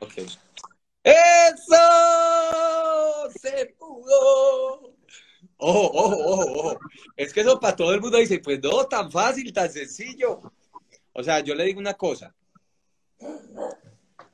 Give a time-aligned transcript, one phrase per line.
[0.00, 0.14] Ok.
[1.02, 1.76] ¡Eso!
[3.40, 4.96] ¡Se pudo!
[5.56, 6.78] Ojo, ojo, ojo, ojo.
[7.16, 10.40] Es que eso para todo el mundo dice, pues no, tan fácil, tan sencillo.
[11.12, 12.34] O sea, yo le digo una cosa.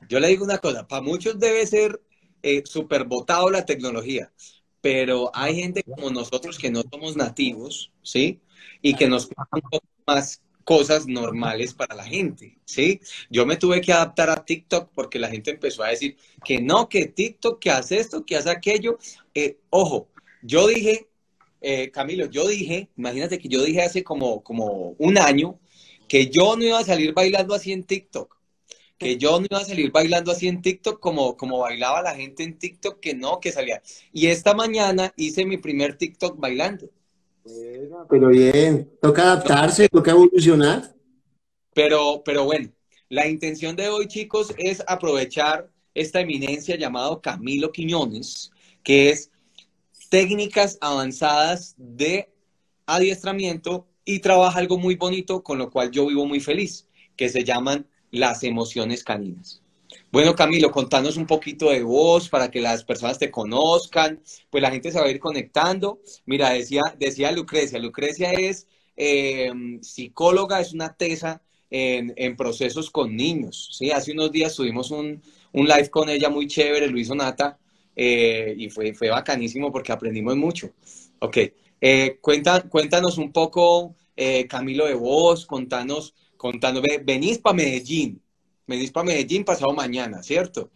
[0.07, 0.87] Yo le digo una cosa.
[0.87, 2.01] Para muchos debe ser
[2.41, 4.31] eh, súper votado la tecnología,
[4.79, 8.41] pero hay gente como nosotros que no somos nativos, ¿sí?
[8.81, 12.99] Y que nos cuesta un poco más cosas normales para la gente, ¿sí?
[13.29, 16.89] Yo me tuve que adaptar a TikTok porque la gente empezó a decir que no,
[16.89, 18.97] que TikTok, que hace esto, que hace aquello.
[19.33, 20.09] Eh, ojo,
[20.41, 21.07] yo dije,
[21.61, 25.57] eh, Camilo, yo dije, imagínate que yo dije hace como, como un año
[26.09, 28.37] que yo no iba a salir bailando así en TikTok,
[28.97, 32.43] que yo no iba a salir bailando así en TikTok como, como bailaba la gente
[32.43, 33.81] en TikTok, que no, que salía.
[34.11, 36.89] Y esta mañana hice mi primer TikTok bailando.
[38.09, 40.93] Pero bien, toca adaptarse, toca evolucionar.
[41.73, 42.69] Pero, pero bueno,
[43.09, 48.51] la intención de hoy, chicos, es aprovechar esta eminencia llamado Camilo Quiñones,
[48.83, 49.31] que es
[50.09, 52.29] técnicas avanzadas de
[52.85, 57.43] adiestramiento y trabaja algo muy bonito con lo cual yo vivo muy feliz, que se
[57.43, 59.61] llaman las emociones caninas.
[60.09, 64.71] Bueno, Camilo, contanos un poquito de vos para que las personas te conozcan, pues la
[64.71, 65.99] gente se va a ir conectando.
[66.25, 69.51] Mira, decía, decía Lucrecia, Lucrecia es eh,
[69.81, 73.69] psicóloga, es una tesa en, procesos con niños.
[73.77, 73.91] ¿sí?
[73.91, 75.21] Hace unos días tuvimos un,
[75.53, 77.59] live con ella muy chévere, Luis Onata,
[77.93, 80.71] eh, y fue, fue bacanísimo porque aprendimos mucho.
[81.19, 81.37] Ok,
[81.81, 83.95] eh, cuéntanos un poco,
[84.47, 88.21] Camilo, de vos, contanos, contanos, venís para Medellín,
[88.67, 90.69] venís para Medellín pasado mañana, ¿cierto?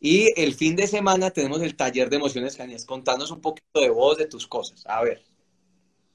[0.00, 2.84] Y el fin de semana tenemos el taller de emociones canías.
[2.84, 4.82] Contanos un poquito de vos, de tus cosas.
[4.86, 5.22] A ver.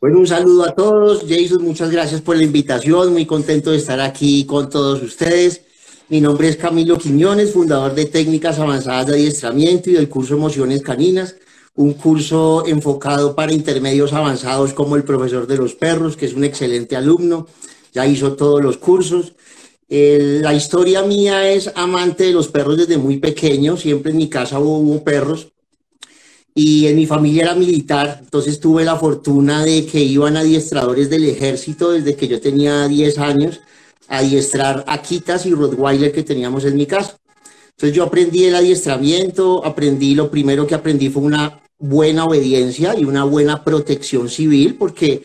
[0.02, 1.25] Bueno, un saludo a todos.
[1.27, 3.13] Jason, muchas gracias por la invitación.
[3.13, 5.61] Muy contento de estar aquí con todos ustedes.
[6.09, 10.82] Mi nombre es Camilo Quiñones, fundador de Técnicas Avanzadas de Adiestramiento y del curso Emociones
[10.82, 11.36] Caninas,
[11.76, 16.43] un curso enfocado para intermedios avanzados como el profesor de los perros, que es un
[16.43, 17.48] excelente alumno.
[17.93, 19.33] Ya hizo todos los cursos
[19.89, 24.60] la historia mía es amante de los perros desde muy pequeño, siempre en mi casa
[24.60, 25.52] hubo, perros.
[26.54, 31.26] Y en mi familia era militar, entonces tuve la fortuna de que iban adiestradores del
[31.26, 33.61] ejército desde que yo tenía 10 años
[34.08, 37.17] a adiestrar Akitas y Rottweiler que teníamos en mi casa.
[37.70, 43.06] Entonces yo aprendí el adiestramiento, aprendí, lo primero que aprendí fue una buena obediencia y
[43.06, 45.23] una buena protección civil, porque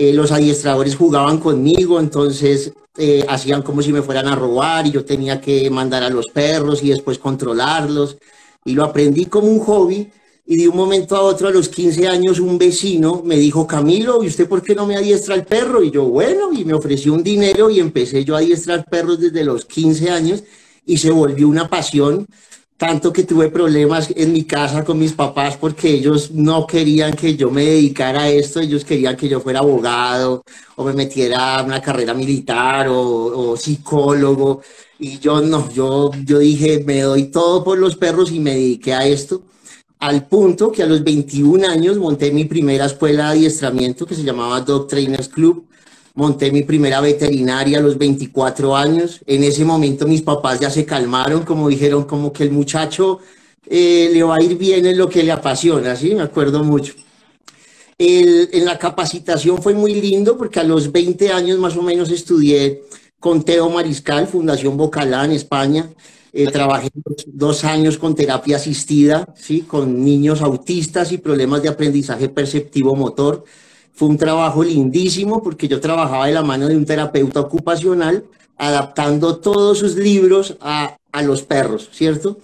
[0.00, 4.92] eh, los adiestradores jugaban conmigo, entonces eh, hacían como si me fueran a robar y
[4.92, 8.16] yo tenía que mandar a los perros y después controlarlos.
[8.64, 10.10] Y lo aprendí como un hobby
[10.46, 14.24] y de un momento a otro, a los 15 años, un vecino me dijo, Camilo,
[14.24, 15.82] ¿y usted por qué no me adiestra el perro?
[15.82, 19.44] Y yo, bueno, y me ofreció un dinero y empecé yo a adiestrar perros desde
[19.44, 20.44] los 15 años
[20.86, 22.26] y se volvió una pasión
[22.80, 27.36] tanto que tuve problemas en mi casa con mis papás porque ellos no querían que
[27.36, 30.42] yo me dedicara a esto, ellos querían que yo fuera abogado
[30.76, 34.62] o me metiera a una carrera militar o, psicólogo.
[34.98, 38.94] Y yo no, yo, yo dije me doy todo por los perros y me dediqué
[38.94, 39.42] a esto
[39.98, 44.22] al punto que a los 21 años monté mi primera escuela de adiestramiento que se
[44.22, 45.66] llamaba Dog Trainers Club
[46.14, 49.20] monté mi primera veterinaria a los 24 años.
[49.26, 53.20] En ese momento mis papás ya se calmaron, como dijeron, como que el muchacho
[53.66, 56.14] eh, le va a ir bien en lo que le apasiona, ¿sí?
[56.14, 56.94] Me acuerdo mucho.
[57.98, 62.82] en la capacitación fue muy lindo porque a los 20 años más o menos estudié
[63.20, 65.90] con Teo Mariscal, Fundación Bocalá en España.
[66.32, 66.90] Eh, trabajé
[67.26, 69.62] dos años con terapia asistida, ¿sí?
[69.62, 73.44] con niños autistas y problemas de aprendizaje perceptivo motor.
[73.92, 78.24] Fue un trabajo lindísimo porque yo trabajaba de la mano de un terapeuta ocupacional
[78.56, 82.38] adaptando todos sus libros a, a los perros, ¿cierto?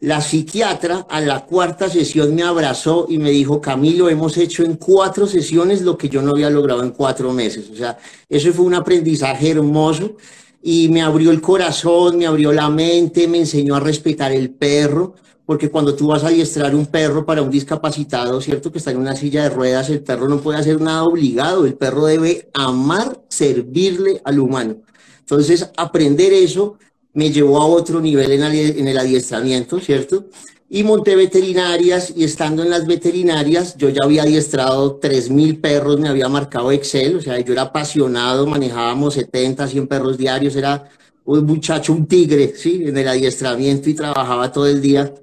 [0.00, 4.76] La psiquiatra a la cuarta sesión me abrazó y me dijo, Camilo, hemos hecho en
[4.76, 7.70] cuatro sesiones lo que yo no había logrado en cuatro meses.
[7.70, 7.96] O sea,
[8.28, 10.16] eso fue un aprendizaje hermoso
[10.62, 15.14] y me abrió el corazón, me abrió la mente, me enseñó a respetar el perro,
[15.46, 18.72] porque cuando tú vas a adiestrar un perro para un discapacitado, ¿cierto?
[18.72, 21.74] Que está en una silla de ruedas, el perro no puede hacer nada obligado, el
[21.74, 24.76] perro debe amar, servirle al humano.
[25.20, 26.78] Entonces, aprender eso
[27.12, 30.26] me llevó a otro nivel en, el adiestramiento, ¿cierto?
[30.68, 36.08] Y monté veterinarias y estando en las veterinarias, yo ya había adiestrado 3.000 perros, me
[36.08, 40.90] había marcado Excel, o sea, yo era apasionado, manejábamos 70, 100 perros diarios, era
[41.24, 42.82] un muchacho, un tigre, ¿sí?
[42.86, 45.14] En el adiestramiento y trabajaba todo el día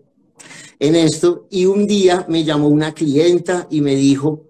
[0.82, 4.48] en esto y un día me llamó una clienta y me dijo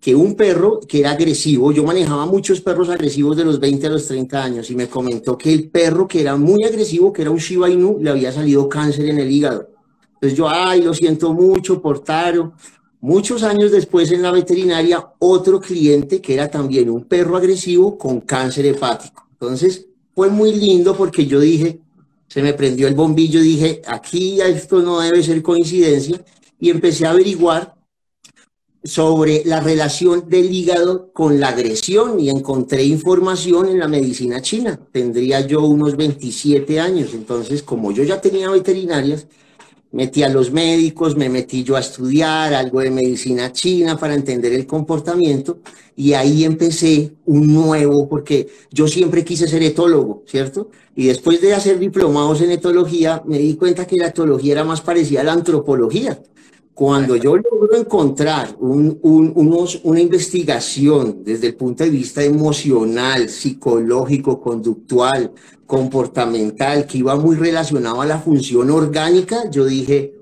[0.00, 3.90] que un perro que era agresivo, yo manejaba muchos perros agresivos de los 20 a
[3.90, 7.30] los 30 años y me comentó que el perro que era muy agresivo, que era
[7.30, 9.68] un Shiba Inu, le había salido cáncer en el hígado.
[10.14, 12.54] Entonces yo, ay, lo siento mucho por Taro.
[13.02, 18.22] Muchos años después en la veterinaria, otro cliente que era también un perro agresivo con
[18.22, 19.26] cáncer hepático.
[19.32, 21.83] Entonces fue muy lindo porque yo dije,
[22.34, 26.20] se me prendió el bombillo, dije, aquí esto no debe ser coincidencia
[26.58, 27.76] y empecé a averiguar
[28.82, 34.80] sobre la relación del hígado con la agresión y encontré información en la medicina china.
[34.90, 39.28] Tendría yo unos 27 años, entonces como yo ya tenía veterinarias,
[39.94, 44.52] metí a los médicos, me metí yo a estudiar algo de medicina china para entender
[44.52, 45.60] el comportamiento
[45.94, 50.70] y ahí empecé un nuevo, porque yo siempre quise ser etólogo, ¿cierto?
[50.96, 54.80] Y después de hacer diplomados en etología, me di cuenta que la etología era más
[54.80, 56.20] parecida a la antropología.
[56.74, 64.40] Cuando yo logro encontrar un, unos, una investigación desde el punto de vista emocional, psicológico,
[64.40, 65.30] conductual,
[65.66, 70.14] comportamental, que iba muy relacionado a la función orgánica, yo dije,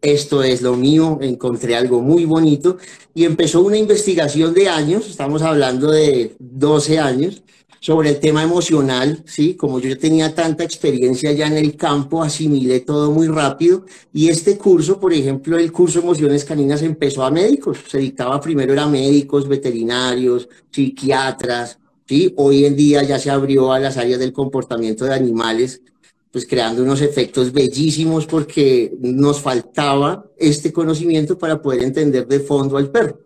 [0.00, 2.78] esto es lo mío, encontré algo muy bonito
[3.14, 7.42] y empezó una investigación de años, estamos hablando de 12 años,
[7.80, 9.54] sobre el tema emocional, ¿sí?
[9.54, 14.56] Como yo tenía tanta experiencia ya en el campo, asimilé todo muy rápido y este
[14.56, 19.48] curso, por ejemplo, el curso Emociones Caninas empezó a médicos, se dictaba primero a médicos,
[19.48, 22.32] veterinarios, psiquiatras, ¿sí?
[22.36, 25.82] Hoy en día ya se abrió a las áreas del comportamiento de animales,
[26.30, 32.76] pues creando unos efectos bellísimos porque nos faltaba este conocimiento para poder entender de fondo
[32.76, 33.20] al perro.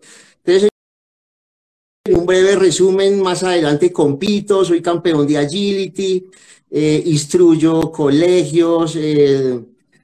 [2.05, 6.25] Un breve resumen, más adelante compito, soy campeón de agility,
[6.69, 9.57] eh, instruyo colegios, eh,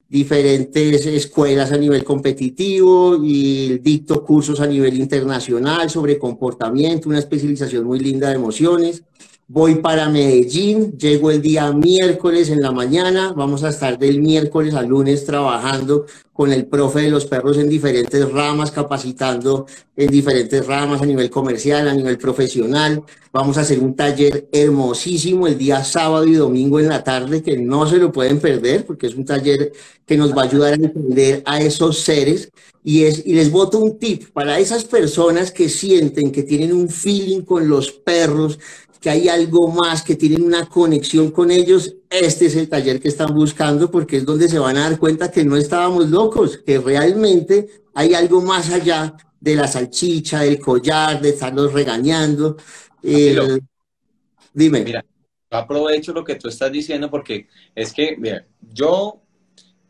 [0.07, 7.83] diferentes escuelas a nivel competitivo y dicto cursos a nivel internacional sobre comportamiento, una especialización
[7.83, 9.03] muy linda de emociones.
[9.51, 14.75] Voy para Medellín, llego el día miércoles en la mañana, vamos a estar del miércoles
[14.75, 19.65] al lunes trabajando con el profe de los perros en diferentes ramas, capacitando
[19.95, 23.01] en diferentes ramas a nivel comercial, a nivel profesional.
[23.33, 27.57] Vamos a hacer un taller hermosísimo el día sábado y domingo en la tarde que
[27.57, 29.73] no se lo pueden perder porque es un taller
[30.05, 32.51] que nos va a ayudar a entender a esos seres
[32.83, 37.41] y, y les voto un tip para esas personas que sienten que tienen un feeling
[37.41, 38.59] con los perros,
[38.99, 43.07] que hay algo más, que tienen una conexión con ellos, este es el taller que
[43.07, 46.79] están buscando porque es donde se van a dar cuenta que no estábamos locos, que
[46.79, 52.57] realmente hay algo más allá de la salchicha, del collar, de estarlos regañando.
[53.01, 54.81] dime.
[54.81, 55.05] Mira,
[55.49, 59.21] aprovecho lo que tú estás diciendo porque es que, mira, yo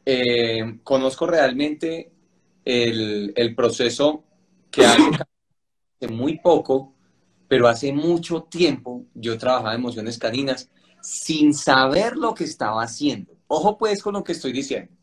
[0.05, 2.11] eh, conozco realmente
[2.63, 4.23] el, el proceso
[4.69, 5.01] que hace
[6.07, 6.93] muy poco
[7.49, 10.69] pero hace mucho tiempo yo trabajaba en emociones caninas
[11.01, 13.33] sin saber lo que estaba haciendo.
[13.47, 14.93] Ojo pues con lo que estoy diciendo.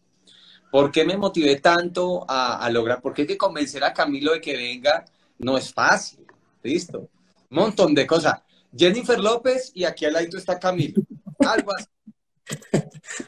[0.70, 3.02] ¿Por qué me motivé tanto a, lograr?
[3.02, 5.04] Porque hay que convencer a Camilo de que venga
[5.38, 6.24] no es fácil.
[6.62, 7.10] Listo.
[7.50, 8.40] Un montón de cosas.
[8.76, 11.02] Jennifer López y aquí al lado está Camilo.
[11.40, 11.88] Algo así.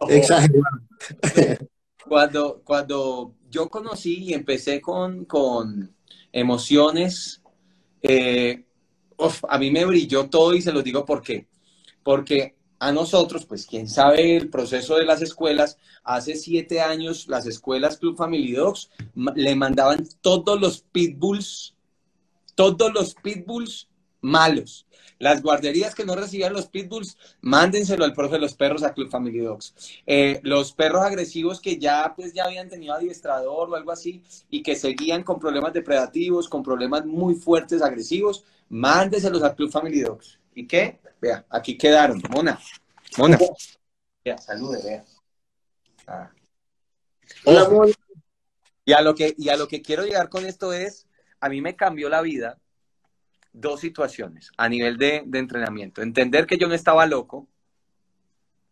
[2.09, 5.95] Cuando, cuando yo conocí y empecé con, con
[6.33, 7.43] emociones,
[8.01, 8.65] eh,
[9.49, 11.47] a mí me brilló todo y se los digo por qué.
[12.03, 17.47] Porque a nosotros, pues quién sabe el proceso de las escuelas, hace siete años las
[17.47, 21.75] escuelas Club Family Dogs le mandaban todos los pitbulls,
[22.55, 23.89] todos los pitbulls
[24.21, 24.87] malos.
[25.19, 29.11] Las guarderías que no recibían los pitbulls, mándenselo al profe de los perros a Club
[29.11, 29.75] Family Dogs.
[30.07, 34.63] Eh, los perros agresivos que ya, pues, ya habían tenido adiestrador o algo así y
[34.63, 40.39] que seguían con problemas depredativos, con problemas muy fuertes agresivos, mándeselos a Club Family Dogs.
[40.55, 41.01] ¿Y qué?
[41.21, 42.23] Vea, aquí quedaron.
[42.31, 42.59] Mona,
[43.17, 43.39] Mona.
[44.25, 45.05] Vea, salude, vea.
[46.07, 46.31] Ah.
[47.45, 47.93] Hola, Mona.
[48.85, 51.07] Y a, lo que, y a lo que quiero llegar con esto es,
[51.41, 52.59] a mí me cambió la vida
[53.53, 56.03] dos situaciones a nivel de, entrenamiento.
[56.03, 57.49] Entender que yo no estaba loco,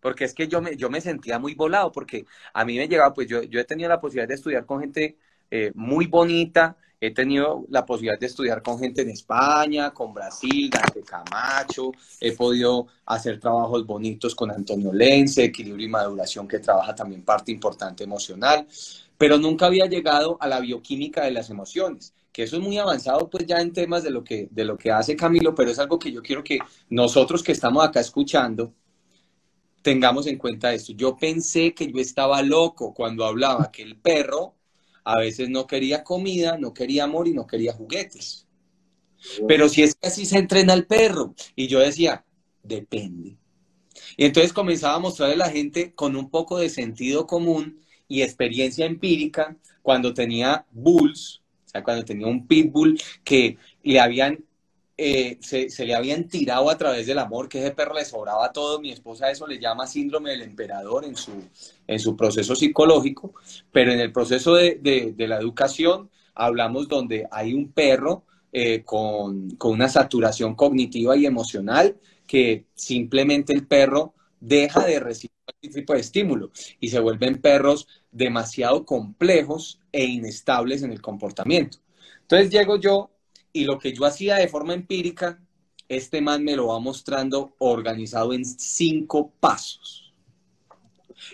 [0.00, 3.12] porque es que yo me, yo me sentía muy volado, porque a mí me llegaba,
[3.12, 5.16] pues yo, yo he tenido la posibilidad de estudiar con gente
[5.50, 10.70] eh, muy bonita, He tenido la posibilidad de estudiar con gente en España, con Brasil,
[10.70, 11.92] Dante Camacho.
[12.18, 17.52] He podido hacer trabajos bonitos con Antonio Lense, equilibrio y maduración, que trabaja también parte
[17.52, 18.66] importante emocional.
[19.18, 23.30] Pero nunca había llegado a la bioquímica de las emociones, que eso es muy avanzado,
[23.30, 25.98] pues ya en temas de lo que, de lo que hace Camilo, pero es algo
[25.98, 26.58] que yo quiero que
[26.90, 28.74] nosotros que estamos acá escuchando,
[29.80, 30.92] tengamos en cuenta esto.
[30.92, 34.54] Yo pensé que yo estaba loco cuando hablaba que el perro
[35.02, 38.46] a veces no quería comida, no quería amor y no quería juguetes.
[39.48, 41.34] pero si es que así se entrena el perro.
[41.54, 42.22] Y yo decía,
[42.62, 43.38] depende.
[44.18, 48.20] Y entonces comenzaba a mostrarle a la gente con un poco de sentido común y
[48.20, 51.40] experiencia empírica cuando tenía bulls,
[51.82, 54.44] cuando tenía un pitbull que le habían,
[54.96, 58.80] eh, se, le habían tirado a través del amor, que ese perro le sobraba todo.
[58.80, 61.32] Mi esposa eso le llama síndrome del emperador en su,
[61.86, 63.34] en su proceso psicológico,
[63.72, 69.72] pero en el proceso de, la educación hablamos donde hay un perro eh, con, con
[69.72, 76.00] una saturación cognitiva y emocional que simplemente el perro deja de recibir este tipo de
[76.00, 81.78] estímulo y se vuelven perros demasiado complejos e inestables en el comportamiento.
[82.22, 83.10] Entonces llego yo
[83.52, 85.38] y lo que yo hacía de forma empírica,
[85.88, 90.14] este man me lo va mostrando organizado en cinco pasos.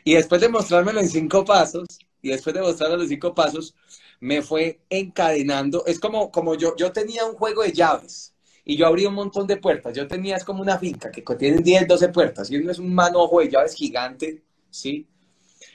[0.05, 1.87] Y después de mostrármelo en cinco pasos,
[2.21, 3.75] y después de mostrarme en cinco pasos,
[4.21, 5.85] me fue encadenando.
[5.87, 8.35] Es como, como yo, yo tenía un juego de llaves
[8.65, 9.95] y yo abrí un montón de puertas.
[9.95, 12.95] Yo tenía, es como una finca que tiene 10, 12 puertas y uno es un
[12.95, 15.07] manojo de llaves gigante, ¿sí?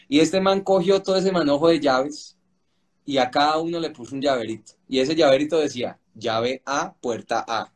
[0.09, 2.37] Y este man cogió todo ese manojo de llaves
[3.05, 4.73] y a cada uno le puso un llaverito.
[4.87, 7.73] Y ese llaverito decía, llave A, puerta A,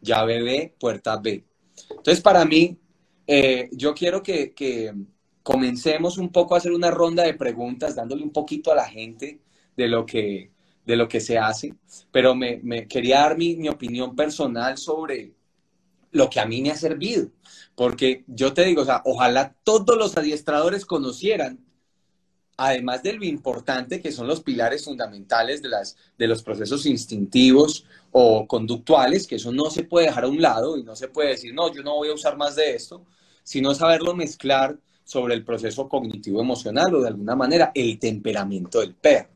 [0.00, 1.44] llave B, puerta B.
[1.90, 2.78] Entonces, para mí,
[3.26, 4.94] eh, yo quiero que, que
[5.42, 9.40] comencemos un poco a hacer una ronda de preguntas, dándole un poquito a la gente
[9.76, 10.50] de lo que,
[10.86, 11.74] de lo que se hace,
[12.12, 15.34] pero me, quería dar mi, opinión personal sobre
[16.12, 17.28] lo que a mí me ha servido,
[17.74, 21.58] porque yo te digo, o sea, ojalá todos los adiestradores conocieran,
[22.56, 27.84] además de lo importante que son los pilares fundamentales de, las, de los procesos instintivos
[28.12, 31.30] o conductuales, que eso no se puede dejar a un lado y no se puede
[31.30, 33.04] decir, no, yo no voy a usar más de esto,
[33.42, 38.94] sino saberlo mezclar sobre el proceso cognitivo emocional o de alguna manera el temperamento del
[38.94, 39.30] perro.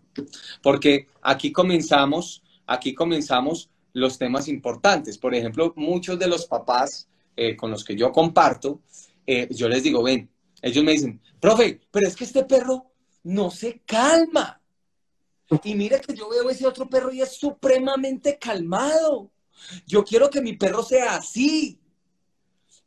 [0.63, 5.19] Porque aquí comenzamos, aquí comenzamos los temas importantes.
[5.19, 8.81] Por ejemplo, muchos de los papás eh, con los que yo comparto,
[9.27, 10.29] eh, yo les digo, ven,
[10.63, 12.90] ellos me dicen, profe, pero es que este perro
[13.23, 14.61] no se calma.
[15.65, 19.31] Y mire que yo veo ese otro perro y es supremamente calmado.
[19.87, 21.79] Yo quiero que mi perro sea así.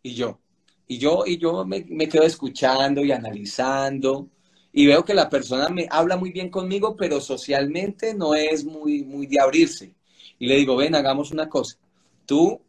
[0.01, 0.39] Y yo,
[0.87, 4.29] y yo, y yo me, me quedo escuchando y analizando
[4.75, 9.03] y veo que la persona me habla muy bien conmigo, pero socialmente no es muy,
[9.03, 9.93] muy de abrirse.
[10.39, 11.77] Y le digo, ven, hagamos una cosa.
[12.25, 12.59] Tú,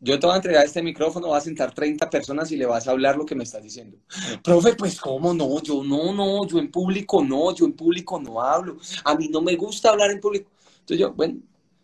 [0.00, 2.88] yo te voy a entregar este micrófono, vas a sentar 30 personas y le vas
[2.88, 3.98] a hablar lo que me estás diciendo.
[4.42, 8.40] Profe, pues cómo no, yo no, no, yo en público no, yo en público no
[8.40, 8.78] hablo.
[9.04, 10.50] A mí no me gusta hablar en público.
[10.80, 11.40] Entonces yo, bueno,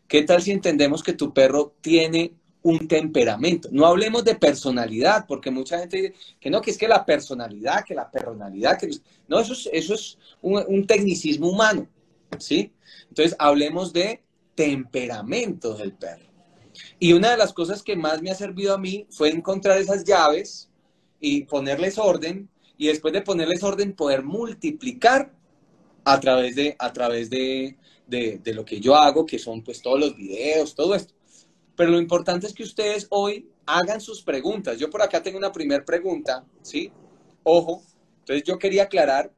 [0.08, 2.32] ¿qué tal si entendemos que tu perro tiene
[2.66, 3.68] un temperamento.
[3.70, 7.84] No hablemos de personalidad, porque mucha gente dice que no, que es que la personalidad,
[7.84, 8.90] que la personalidad, que
[9.28, 11.86] no, eso es, eso es un, tecnicismo humano,
[12.40, 12.72] ¿sí?
[13.08, 14.20] Entonces, hablemos de
[14.56, 16.26] temperamento del perro.
[16.98, 20.04] Y una de las cosas que más me ha servido a mí fue encontrar esas
[20.04, 20.70] llaves
[21.20, 22.48] y ponerles orden,
[22.78, 25.32] y después de ponerles orden, poder multiplicar
[26.04, 27.76] a través de, a través de,
[28.06, 31.14] de, lo que yo hago, que son pues todos los videos, todo esto.
[31.74, 34.78] Pero lo importante es que ustedes hoy hagan sus preguntas.
[34.78, 36.92] Yo por acá tengo una primera pregunta, ¿sí?
[37.42, 37.82] Ojo,
[38.20, 39.32] entonces yo quería aclarar,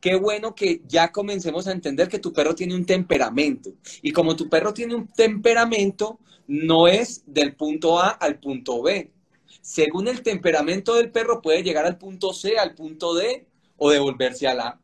[0.00, 3.70] qué bueno que ya comencemos a entender que tu perro tiene un temperamento.
[4.02, 9.12] Y como tu perro tiene un temperamento, no es del punto A al punto B.
[9.60, 14.46] Según el temperamento del perro puede llegar al punto C, al punto D o devolverse
[14.46, 14.80] al A.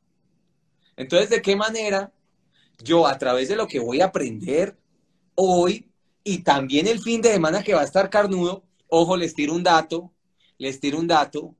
[0.96, 2.12] Entonces, ¿de qué manera
[2.82, 4.76] yo a través de lo que voy a aprender
[5.34, 5.88] hoy
[6.24, 9.62] y también el fin de semana que va a estar carnudo, ojo, les tiro un
[9.62, 10.12] dato,
[10.58, 11.54] les tiro un dato,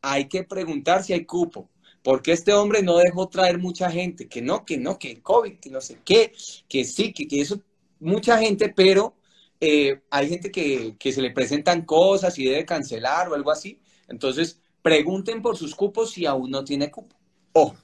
[0.00, 1.70] hay que preguntar si hay cupo,
[2.04, 5.58] porque este hombre no dejó traer mucha gente, que no, que no, que el COVID,
[5.58, 6.32] que no sé qué,
[6.68, 7.62] que sí, que, eso,
[7.98, 9.16] mucha gente, pero
[9.58, 13.80] eh, hay gente que, que se le presentan cosas y debe cancelar o algo así.
[14.06, 17.16] Entonces, pregunten por sus cupos si aún no tiene cupo.
[17.54, 17.74] Ojo.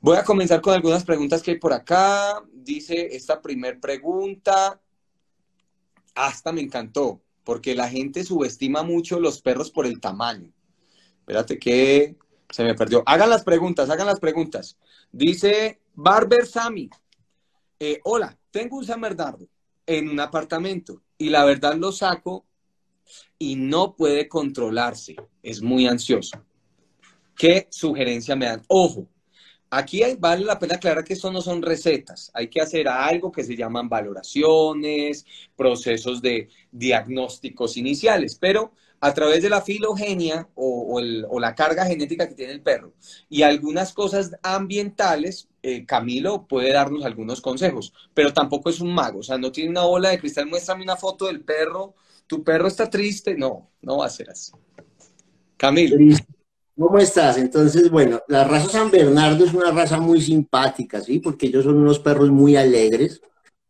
[0.00, 2.40] Voy a comenzar con algunas preguntas que hay por acá.
[2.52, 4.80] Dice esta primer pregunta,
[6.14, 10.52] hasta me encantó, porque la gente subestima mucho los perros por el tamaño.
[11.18, 12.16] Espérate que
[12.50, 13.02] se me perdió.
[13.06, 14.76] Hagan las preguntas, hagan las preguntas.
[15.12, 16.88] Dice Barber Sammy.
[17.78, 19.46] Eh, hola, tengo un San Bernardo
[19.86, 22.46] en un apartamento y la verdad lo saco
[23.38, 25.16] y no puede controlarse.
[25.42, 26.44] Es muy ansioso.
[27.36, 28.62] ¿Qué sugerencia me dan?
[28.68, 29.08] Ojo,
[29.70, 33.44] Aquí vale la pena aclarar que esto no son recetas, hay que hacer algo que
[33.44, 41.00] se llaman valoraciones, procesos de diagnósticos iniciales, pero a través de la filogenia o,
[41.40, 42.92] la carga genética que tiene el perro
[43.28, 49.20] y algunas cosas ambientales, eh, Camilo puede darnos algunos consejos, pero tampoco es un mago,
[49.20, 51.94] o sea, no tiene una bola de cristal, muéstrame una foto del perro,
[52.26, 54.52] tu perro está triste, no, no va a ser así.
[55.56, 55.96] Camilo.
[56.78, 57.38] ¿Cómo estás?
[57.38, 61.18] Entonces, bueno, la raza San Bernardo es una raza muy simpática, ¿sí?
[61.18, 63.20] Porque ellos son unos perros muy alegres,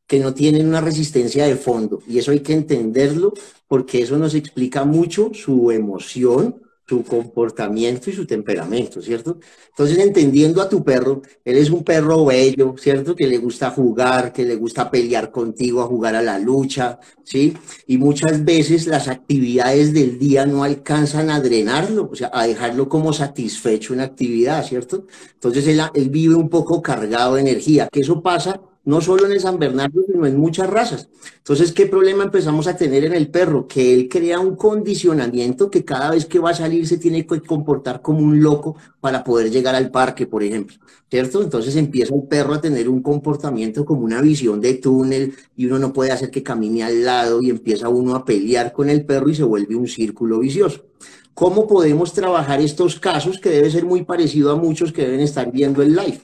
[0.08, 2.00] que no tienen una resistencia de fondo.
[2.08, 3.34] Y eso hay que entenderlo
[3.68, 9.38] porque eso nos explica mucho su emoción, su comportamiento y su temperamento, ¿cierto?
[9.68, 13.14] Entonces, entendiendo a tu perro, él es un perro bello, ¿cierto?
[13.14, 17.52] Que le gusta jugar, que le gusta pelear contigo, a jugar a la lucha, ¿sí?
[17.86, 22.88] Y muchas veces las actividades del día no alcanzan a drenarlo, o sea, a dejarlo
[22.88, 25.04] como satisfecho en actividad, ¿cierto?
[25.34, 29.32] Entonces, él, él vive un poco cargado de energía, que eso pasa no solo en
[29.32, 31.10] el San Bernardo, sino en muchas razas.
[31.36, 33.68] Entonces, ¿qué problema empezamos a tener en el perro?
[33.68, 37.42] Que él crea un condicionamiento que cada vez que va a salir se tiene que
[37.42, 40.78] comportar como un loco para poder llegar al parque, por ejemplo,
[41.10, 41.42] ¿cierto?
[41.42, 45.78] Entonces empieza el perro a tener un comportamiento como una visión de túnel y uno
[45.78, 49.28] no puede hacer que camine al lado y empieza uno a pelear con el perro
[49.28, 50.86] y se vuelve un círculo vicioso.
[51.34, 55.52] ¿Cómo podemos trabajar estos casos que debe ser muy parecido a muchos que deben estar
[55.52, 56.22] viendo el live?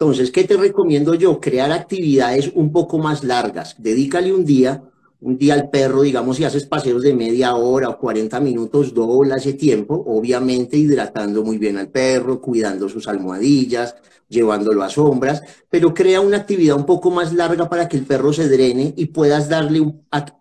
[0.00, 1.38] Entonces, ¿qué te recomiendo yo?
[1.38, 3.74] Crear actividades un poco más largas.
[3.76, 4.82] Dedícale un día,
[5.20, 9.36] un día al perro, digamos, si haces paseos de media hora o 40 minutos, dobla
[9.36, 13.94] ese tiempo, obviamente hidratando muy bien al perro, cuidando sus almohadillas,
[14.26, 18.32] llevándolo a sombras, pero crea una actividad un poco más larga para que el perro
[18.32, 19.82] se drene y puedas darle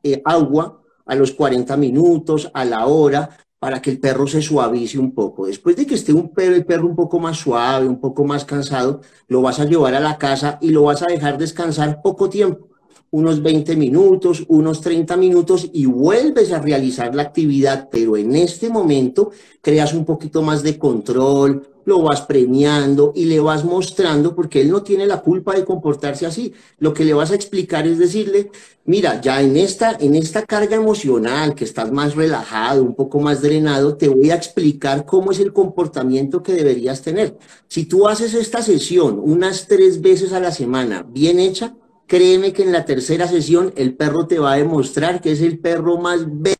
[0.04, 4.98] eh, agua a los 40 minutos, a la hora, para que el perro se suavice
[4.98, 5.46] un poco.
[5.46, 8.46] Después de que esté un perro, el perro un poco más suave, un poco más
[8.46, 12.30] cansado, lo vas a llevar a la casa y lo vas a dejar descansar poco
[12.30, 12.70] tiempo,
[13.12, 18.70] unos 20 minutos, unos 30 minutos y vuelves a realizar la actividad, pero en este
[18.70, 24.62] momento creas un poquito más de control, lo vas premiando y le vas mostrando, porque
[24.62, 26.54] él no tiene la culpa de comportarse así.
[26.78, 28.52] Lo que le vas a explicar es decirle,
[28.86, 33.42] mira, ya en esta, en esta carga emocional, que estás más relajado, un poco más
[33.42, 37.38] drenado, te voy a explicar cómo es el comportamiento que deberías tener.
[37.68, 41.76] Si tú haces esta sesión unas tres veces a la semana, bien hecha,
[42.08, 45.60] créeme que en la tercera sesión el perro te va a demostrar que es el
[45.60, 46.56] perro más bello.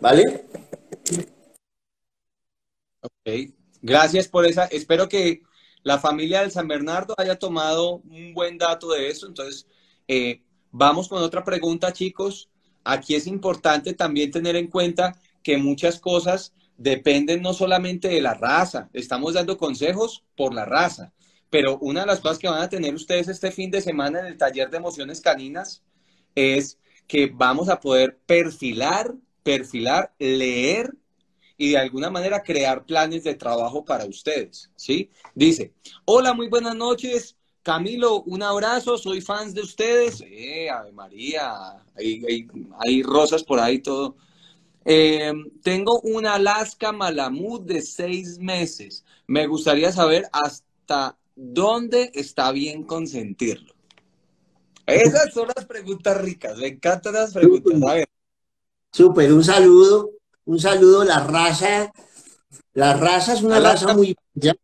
[0.00, 0.44] ¿Vale?
[3.02, 4.64] Ok, Gracias por esa.
[4.66, 5.42] Espero que
[5.82, 9.26] la familia del San Bernardo haya tomado un buen dato de eso.
[9.26, 9.66] Entonces,
[10.06, 12.48] eh, vamos con otra pregunta, chicos.
[12.84, 18.34] Aquí es importante también tener en cuenta que muchas cosas dependen no solamente de la
[18.34, 18.88] raza.
[18.92, 21.12] Estamos dando consejos por la raza.
[21.50, 24.26] Pero una de las cosas que van a tener ustedes este fin de semana en
[24.26, 25.82] el taller de emociones caninas
[26.34, 30.94] es que vamos a poder perfilar, perfilar, leer
[31.60, 35.10] y de alguna manera crear planes de trabajo para ustedes, ¿sí?
[35.34, 37.36] Dice, hola, muy buenas noches.
[37.62, 40.22] Camilo, un abrazo, soy fans de ustedes.
[40.24, 44.16] Eh, Ave María, hay, rosas por ahí todo.
[44.84, 49.04] Eh, tengo una Alaska Malamut de seis meses.
[49.26, 53.74] Me gustaría saber hasta dónde está bien consentirlo.
[54.86, 58.06] Esas son las preguntas ricas, me encantan las preguntas.
[58.92, 60.17] Súper, un saludo
[60.48, 61.92] un saludo, la raza.
[62.72, 64.56] La raza es una raza muy bella.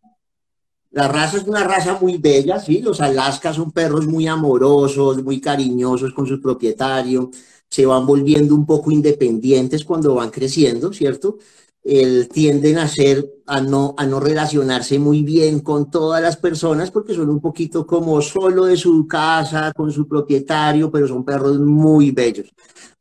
[0.91, 2.81] La raza es una raza muy bella, sí.
[2.81, 7.31] Los Alaskas son perros muy amorosos, muy cariñosos con su propietario.
[7.69, 11.37] Se van volviendo un poco independientes cuando van creciendo, ¿cierto?
[11.83, 16.91] El, tienden a ser, a no, a no relacionarse muy bien con todas las personas
[16.91, 21.59] porque son un poquito como solo de su casa, con su propietario, pero son perros
[21.59, 22.55] muy bellos.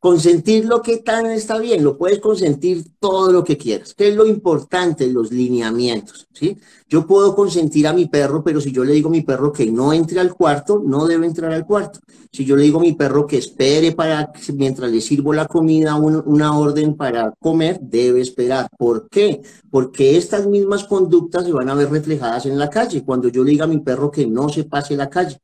[0.03, 3.93] Consentir lo que tan está bien, lo puedes consentir todo lo que quieras.
[3.93, 5.07] ¿Qué es lo importante?
[5.07, 6.57] Los lineamientos, ¿sí?
[6.89, 9.71] Yo puedo consentir a mi perro, pero si yo le digo a mi perro que
[9.71, 12.01] no entre al cuarto, no debe entrar al cuarto.
[12.33, 15.95] Si yo le digo a mi perro que espere para, mientras le sirvo la comida,
[15.95, 18.67] una orden para comer, debe esperar.
[18.77, 19.41] ¿Por qué?
[19.71, 23.05] Porque estas mismas conductas se van a ver reflejadas en la calle.
[23.05, 25.39] Cuando yo le diga a mi perro que no se pase la calle.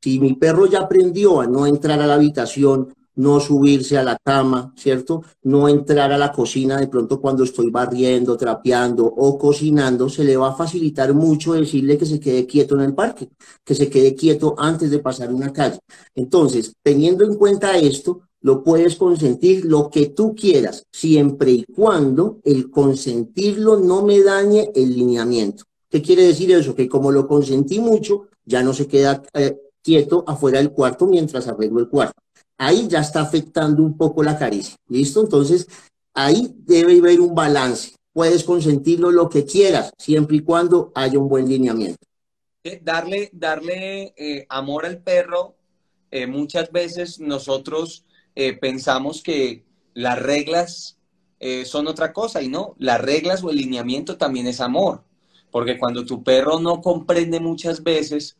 [0.00, 4.18] Si mi perro ya aprendió a no entrar a la habitación, no subirse a la
[4.22, 5.22] cama, ¿cierto?
[5.42, 10.36] No entrar a la cocina de pronto cuando estoy barriendo, trapeando o cocinando, se le
[10.36, 13.28] va a facilitar mucho decirle que se quede quieto en el parque,
[13.64, 15.78] que se quede quieto antes de pasar una calle.
[16.14, 22.40] Entonces, teniendo en cuenta esto, lo puedes consentir lo que tú quieras, siempre y cuando
[22.44, 25.64] el consentirlo no me dañe el lineamiento.
[25.88, 26.74] ¿Qué quiere decir eso?
[26.74, 31.46] Que como lo consentí mucho, ya no se queda eh, quieto afuera del cuarto mientras
[31.46, 32.24] arreglo el cuarto
[32.58, 34.76] ahí ya está afectando un poco la caricia.
[34.88, 35.20] ¿Listo?
[35.20, 35.68] Entonces,
[36.12, 37.94] ahí debe haber un balance.
[38.12, 41.98] Puedes consentirlo lo que quieras, siempre y cuando haya un buen lineamiento.
[42.82, 45.56] Darle, darle eh, amor al perro,
[46.10, 49.64] eh, muchas veces nosotros eh, pensamos que
[49.94, 50.98] las reglas
[51.66, 55.04] son otra cosa y no, las reglas o el lineamiento también es amor,
[55.50, 58.38] porque cuando tu perro no comprende muchas veces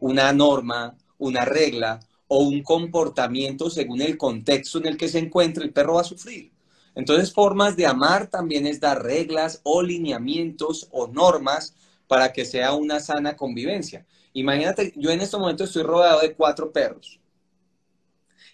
[0.00, 5.64] una norma, una regla o un comportamiento según el contexto en el que se encuentra,
[5.64, 6.52] el perro va a sufrir.
[6.94, 11.74] Entonces, formas de amar también es dar reglas o lineamientos o normas
[12.06, 14.06] para que sea una sana convivencia.
[14.32, 17.20] Imagínate, yo en este momento estoy rodeado de cuatro perros.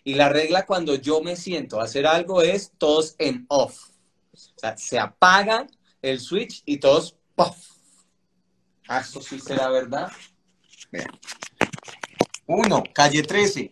[0.05, 3.91] Y la regla cuando yo me siento a hacer algo es todos en off.
[4.33, 5.67] O sea, se apaga
[6.01, 7.57] el switch y todos puff.
[8.89, 10.11] Ah, eso sí será verdad.
[12.53, 13.71] Uno, calle 13.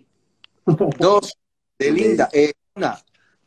[0.98, 1.36] Dos,
[1.78, 2.28] de Linda.
[2.32, 3.02] Eh, una,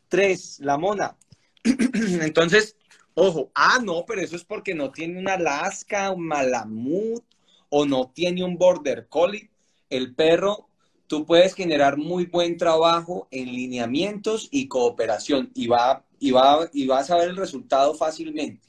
[0.06, 1.16] tres, la mona.
[1.64, 2.76] Entonces,
[3.14, 7.24] ojo, ah, no, pero eso es porque no tiene una Alaska, un Malamut
[7.70, 9.48] o no tiene un Border Collie.
[9.88, 10.68] El perro,
[11.06, 16.86] tú puedes generar muy buen trabajo en lineamientos y cooperación y, va, y, va, y
[16.86, 18.68] vas a ver el resultado fácilmente.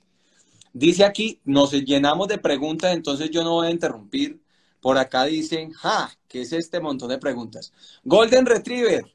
[0.71, 4.41] Dice aquí, nos llenamos de preguntas, entonces yo no voy a interrumpir.
[4.79, 7.71] Por acá dicen, ja, ¿qué es este montón de preguntas?
[8.03, 9.05] Golden Retriever,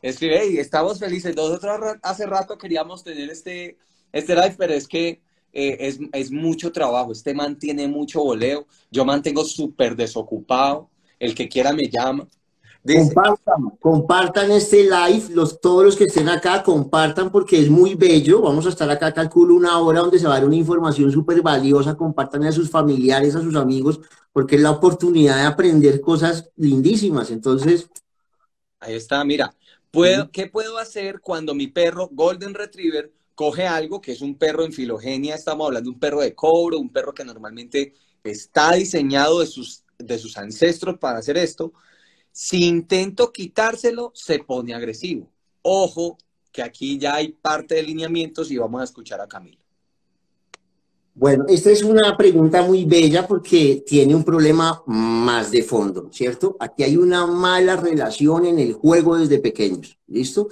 [0.00, 1.34] escribe, hey, estamos felices.
[1.34, 3.76] Nosotros hace rato queríamos tener este,
[4.12, 5.20] este live, pero es que
[5.52, 7.10] eh, es, mucho trabajo.
[7.10, 8.68] Este mantiene mucho voleo.
[8.92, 10.88] Yo mantengo súper desocupado.
[11.18, 12.28] El que quiera me llama.
[12.84, 18.40] Compartan, compartan este live, los, todos los que estén acá, compartan porque es muy bello.
[18.40, 21.42] Vamos a estar acá, calculo, una hora donde se va a dar una información súper
[21.42, 21.96] valiosa.
[21.96, 24.00] Compartan a sus familiares, a sus amigos,
[24.32, 27.30] porque es la oportunidad de aprender cosas lindísimas.
[27.30, 27.88] Entonces.
[28.80, 29.54] Ahí está, mira.
[29.90, 34.64] ¿Puedo, ¿Qué puedo hacer cuando mi perro Golden Retriever coge algo que es un perro
[34.64, 35.34] en filogenia?
[35.34, 39.84] Estamos hablando de un perro de cobro, un perro que normalmente está diseñado de sus,
[39.98, 41.72] de sus ancestros para hacer esto.
[42.40, 45.28] Si intento quitárselo, se pone agresivo.
[45.60, 46.16] Ojo,
[46.52, 49.58] que aquí ya hay parte de lineamientos y vamos a escuchar a Camilo.
[51.16, 56.56] Bueno, esta es una pregunta muy bella porque tiene un problema más de fondo, ¿cierto?
[56.60, 60.48] Aquí hay una mala relación en el juego desde pequeños, ¿listo?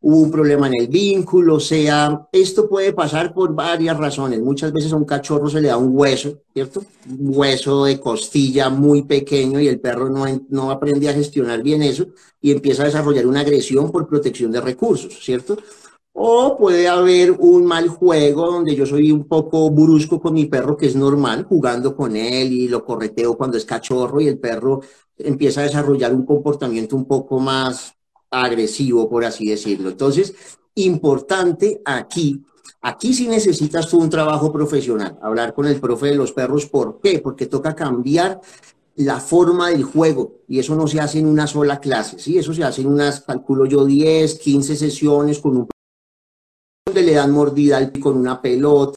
[0.00, 4.40] Hubo un problema en el vínculo, o sea, esto puede pasar por varias razones.
[4.40, 6.84] Muchas veces a un cachorro se le da un hueso, ¿cierto?
[7.08, 11.82] Un hueso de costilla muy pequeño y el perro no, no aprende a gestionar bien
[11.82, 12.06] eso
[12.40, 15.58] y empieza a desarrollar una agresión por protección de recursos, ¿cierto?
[16.12, 20.76] O puede haber un mal juego donde yo soy un poco brusco con mi perro,
[20.76, 24.80] que es normal, jugando con él y lo correteo cuando es cachorro y el perro
[25.16, 27.97] empieza a desarrollar un comportamiento un poco más
[28.30, 29.90] agresivo, por así decirlo.
[29.90, 30.34] Entonces,
[30.74, 32.44] importante aquí,
[32.80, 36.66] aquí sí necesitas tú un trabajo profesional, hablar con el profe de los perros.
[36.66, 37.20] ¿Por qué?
[37.20, 38.40] Porque toca cambiar
[38.96, 42.36] la forma del juego y eso no se hace en una sola clase, ¿sí?
[42.36, 45.68] Eso se hace en unas, calculo yo, 10, 15 sesiones con un
[46.94, 48.96] le dan mordida al con una pelota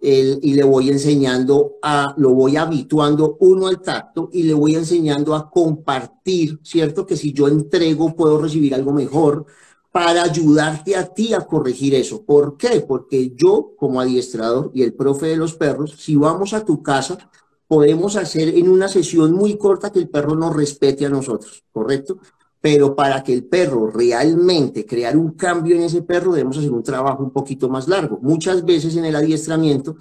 [0.00, 5.34] y le voy enseñando a, lo voy habituando uno al tacto y le voy enseñando
[5.34, 7.04] a compartir, ¿cierto?
[7.04, 9.44] Que si yo entrego puedo recibir algo mejor
[9.92, 12.24] para ayudarte a ti a corregir eso.
[12.24, 12.80] ¿Por qué?
[12.80, 17.30] Porque yo como adiestrador y el profe de los perros, si vamos a tu casa,
[17.66, 22.18] podemos hacer en una sesión muy corta que el perro nos respete a nosotros, ¿correcto?
[22.60, 26.82] Pero para que el perro realmente crear un cambio en ese perro debemos hacer un
[26.82, 28.18] trabajo un poquito más largo.
[28.20, 29.96] Muchas veces en el adiestramiento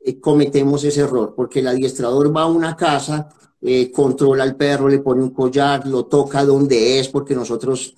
[0.00, 3.30] eh, cometemos ese error, porque el adiestrador va a una casa,
[3.62, 7.94] eh, controla al perro, le pone un collar, lo toca donde es, porque nosotros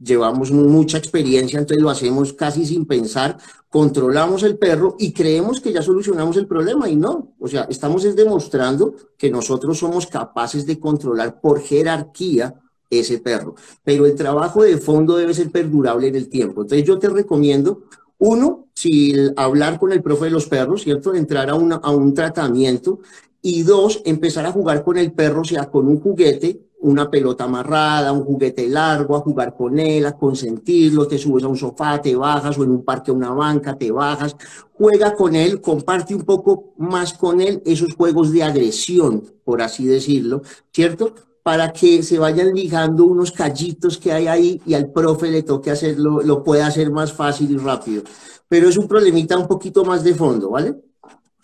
[0.00, 3.36] llevamos mucha experiencia, entonces lo hacemos casi sin pensar,
[3.68, 8.02] controlamos el perro y creemos que ya solucionamos el problema y no, o sea, estamos
[8.14, 12.54] demostrando que nosotros somos capaces de controlar por jerarquía
[12.90, 13.54] ese perro.
[13.84, 16.62] Pero el trabajo de fondo debe ser perdurable en el tiempo.
[16.62, 17.82] Entonces yo te recomiendo,
[18.18, 21.14] uno, si hablar con el profe de los perros, ¿cierto?
[21.14, 23.00] Entrar a, una, a un tratamiento.
[23.42, 28.12] Y dos, empezar a jugar con el perro, sea con un juguete, una pelota amarrada,
[28.12, 32.14] un juguete largo, a jugar con él, a consentirlo, te subes a un sofá, te
[32.14, 34.36] bajas, o en un parque a una banca, te bajas,
[34.74, 39.86] juega con él, comparte un poco más con él esos juegos de agresión, por así
[39.86, 41.14] decirlo, ¿cierto?
[41.46, 45.70] Para que se vayan ligando unos callitos que hay ahí y al profe le toque
[45.70, 48.02] hacerlo, lo pueda hacer más fácil y rápido.
[48.48, 50.74] Pero es un problemita un poquito más de fondo, ¿vale?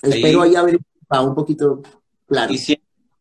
[0.03, 1.83] Espero ahí haber un poquito
[2.27, 2.53] claro.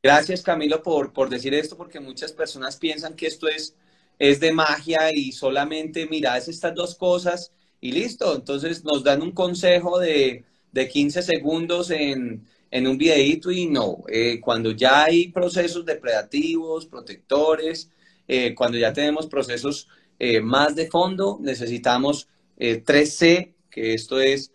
[0.01, 3.75] gracias Camilo por, por decir esto, porque muchas personas piensan que esto es
[4.17, 8.33] es de magia y solamente miras estas dos cosas y listo.
[8.33, 14.03] Entonces nos dan un consejo de, de 15 segundos en, en un videíto y no.
[14.07, 17.91] Eh, cuando ya hay procesos depredativos, protectores,
[18.27, 24.51] eh, cuando ya tenemos procesos eh, más de fondo, necesitamos 3C, que esto es,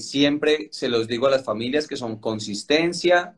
[0.00, 3.36] siempre se los digo a las familias que son consistencia,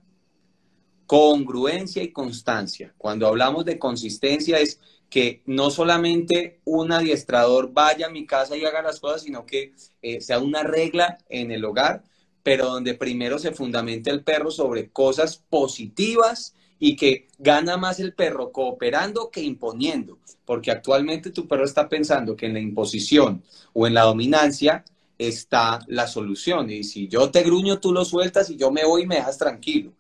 [1.06, 2.94] congruencia y constancia.
[2.96, 8.64] Cuando hablamos de consistencia es que no solamente un adiestrador vaya a mi casa y
[8.64, 9.74] haga las cosas, sino que
[10.20, 12.02] sea una regla en el hogar
[12.46, 18.12] pero donde primero se fundamenta el perro sobre cosas positivas y que gana más el
[18.14, 23.88] perro cooperando que imponiendo, porque actualmente tu perro está pensando que en la imposición o
[23.88, 24.84] en la dominancia
[25.18, 26.70] está la solución.
[26.70, 29.38] Y si yo te gruño, tú lo sueltas y yo me voy y me dejas
[29.38, 29.90] tranquilo.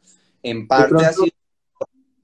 [0.40, 1.32] En parte así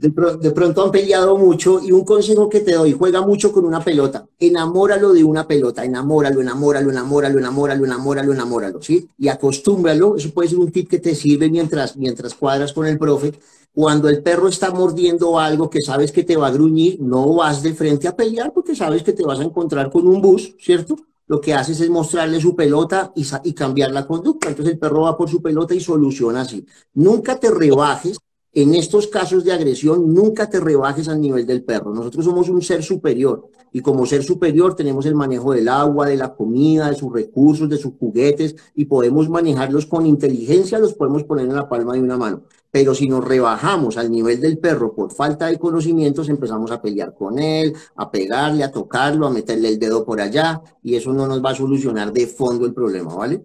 [0.03, 3.85] de, pronto han peleado mucho y un consejo que te doy, juega mucho con una
[3.85, 9.09] pelota, enamóralo de una pelota, enamóralo, enamóralo, enamóralo, enamóralo, enamóralo, enamóralo, ¿sí?
[9.17, 12.99] Y acostúmbralo, eso puede ser un tip que te sirve mientras, mientras cuadras con el
[12.99, 13.33] profe.
[13.73, 17.62] Cuando el perro está mordiendo algo que sabes que te va a gruñir, no vas
[17.62, 20.97] de frente a pelear porque sabes que te vas a encontrar con un bus, ¿cierto?
[21.29, 24.49] Lo que haces es mostrarle su pelota y, y cambiar la conducta.
[24.49, 26.67] Entonces el perro va por su pelota y soluciona así.
[26.93, 28.19] Nunca te rebajes
[28.55, 31.95] en estos casos de agresión, nunca te rebajes al nivel del perro.
[31.95, 36.17] Nosotros somos un ser superior y como ser superior tenemos el manejo del agua, de
[36.17, 41.25] la comida, de sus recursos, de sus juguetes y podemos manejarlos con inteligencia, los podemos
[41.25, 42.43] poner en la palma de una mano.
[42.71, 47.15] Pero si nos rebajamos al nivel del perro por falta de conocimientos, empezamos a pelear
[47.15, 51.27] con él, a pegarle, a tocarlo, a meterle el dedo por allá y eso no
[51.27, 53.43] nos va a solucionar de fondo el problema, ¿vale?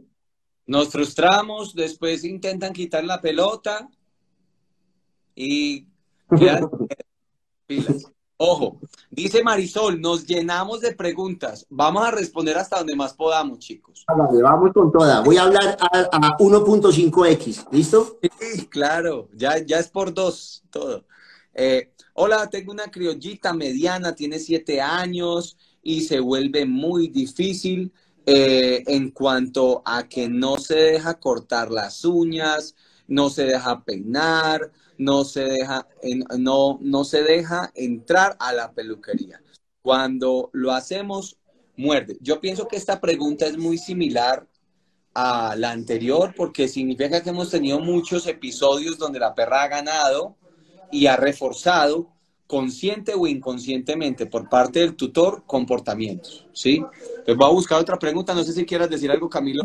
[0.65, 3.89] Nos frustramos, después intentan quitar la pelota
[5.37, 5.87] y
[8.39, 11.65] Ojo, dice Marisol, nos llenamos de preguntas.
[11.69, 14.05] Vamos a responder hasta donde más podamos, chicos.
[14.07, 15.21] vamos con toda.
[15.21, 18.19] Voy a hablar a, 1.5x, ¿listo?
[18.39, 21.05] Sí, claro, ya, ya es por dos, todo.
[21.51, 27.91] Eh, hola, tengo una criollita mediana, tiene siete años y se vuelve muy difícil
[28.27, 32.75] eh, en cuanto a que no se deja cortar las uñas,
[33.07, 35.87] no se deja peinar, no se deja,
[36.37, 39.41] no, no se deja entrar a la peluquería.
[39.81, 41.37] Cuando lo hacemos,
[41.77, 42.17] muerde.
[42.21, 44.47] Yo pienso que esta pregunta es muy similar
[45.13, 50.35] a la anterior porque significa que hemos tenido muchos episodios donde la perra ha ganado
[50.91, 52.11] y ha reforzado
[52.47, 56.77] consciente o inconscientemente por parte del tutor comportamientos, ¿sí?
[56.77, 59.63] Entonces voy a buscar otra pregunta, no sé si quieras decir algo, Camilo.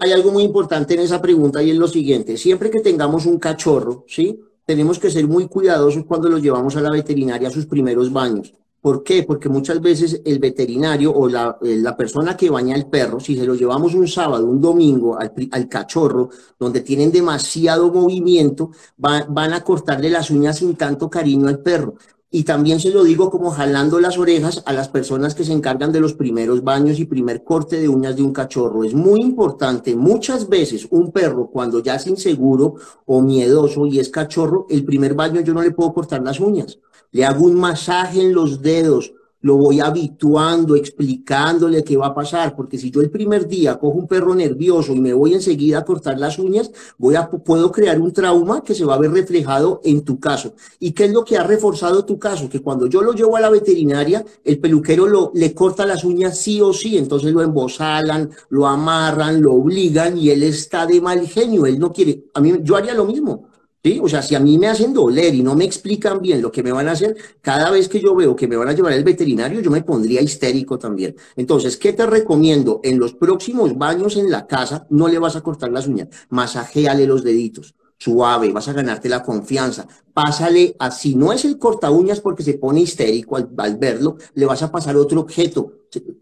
[0.00, 3.38] Hay algo, muy, importante en esa pregunta y es lo siguiente, siempre que tengamos un
[3.38, 4.40] cachorro, ¿sí?
[4.64, 8.54] Tenemos que ser muy cuidadosos cuando lo llevamos a la veterinaria a sus primeros baños.
[8.80, 9.24] ¿Por qué?
[9.24, 13.36] Porque muchas veces el veterinario o la, eh, la, persona que baña el perro, si
[13.36, 19.52] se lo llevamos un sábado, un domingo al, al cachorro, donde tienen demasiado movimiento, van
[19.52, 21.96] a cortarle las uñas sin tanto cariño al perro.
[22.30, 25.92] Y también se lo digo como jalando las orejas a las personas que se encargan
[25.92, 28.84] de los primeros baños y primer corte de uñas de un cachorro.
[28.84, 32.74] Es muy importante, muchas veces un perro cuando ya es inseguro
[33.06, 36.78] o miedoso y es cachorro, el primer baño yo no le puedo cortar las uñas
[37.12, 42.56] le hago un masaje en los dedos, lo voy habituando, explicándole qué va a pasar,
[42.56, 45.84] porque si yo el primer día cojo un perro nervioso y me voy enseguida a
[45.84, 49.80] cortar las uñas, voy a, puedo crear un trauma que se va a ver reflejado
[49.84, 50.54] en tu caso.
[50.80, 52.48] ¿Y qué es lo que ha reforzado tu caso?
[52.48, 56.38] Que cuando yo lo llevo a la veterinaria, el peluquero lo, le corta las uñas
[56.38, 61.26] sí o sí, entonces lo embosalan, lo amarran, lo obligan y él está de mal
[61.28, 63.47] genio, él no quiere, a mí yo haría lo mismo.
[63.84, 64.00] ¿Sí?
[64.02, 66.64] O sea, si a mí me hacen doler y no me explican bien lo que
[66.64, 69.04] me van a hacer, cada vez que yo veo que me van a llevar el
[69.04, 71.14] veterinario, yo me pondría histérico también.
[71.36, 72.80] Entonces, ¿qué te recomiendo?
[72.82, 77.06] En los próximos baños en la casa, no le vas a cortar las uñas, masajéale
[77.06, 77.74] los deditos.
[78.00, 79.86] Suave, vas a ganarte la confianza.
[80.12, 84.46] Pásale así, no es el corta uñas porque se pone histérico al, al verlo, le
[84.46, 85.72] vas a pasar otro objeto,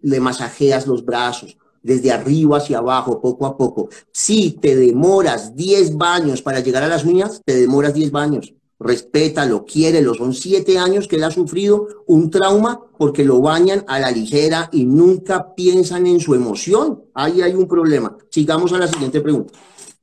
[0.03, 3.88] le masajeas los brazos, desde arriba hacia abajo, poco a poco.
[4.11, 8.53] Si te demoras 10 baños para llegar a las uñas, te demoras 10 baños.
[8.81, 10.12] Respétalo, quiérelo.
[10.14, 14.68] Son 7 años que él ha sufrido un trauma porque lo bañan a la ligera
[14.72, 17.05] y nunca piensan en su emoción.
[17.14, 18.16] Ahí hay un problema.
[18.31, 19.55] Sigamos a la siguiente pregunta.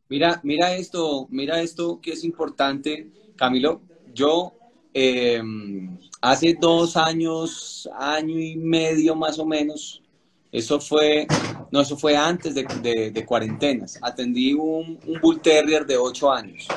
[0.07, 3.81] Mira, mira esto, mira esto que es importante, Camilo.
[4.13, 4.53] Yo
[4.93, 5.41] eh,
[6.21, 10.02] hace dos años, año y medio más o menos,
[10.53, 11.27] eso fue,
[11.71, 13.99] no, eso fue antes de, cuarentenas.
[14.01, 16.67] Atendí un, un Bull Terrier de 8 años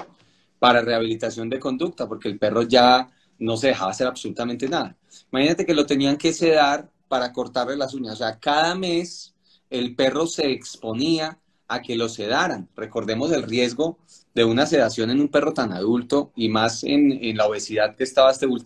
[0.58, 3.08] para rehabilitación de conducta, porque el perro ya
[3.38, 4.96] no se dejaba hacer absolutamente nada.
[5.30, 8.14] Imagínate que lo tenían que sedar para cortarle las uñas.
[8.14, 9.34] O sea, cada mes
[9.70, 12.68] el perro se exponía a que lo sedaran.
[12.76, 13.98] Recordemos el riesgo
[14.34, 18.30] de una sedación en un perro tan adulto y más en, la obesidad que estaba
[18.30, 18.64] este Bull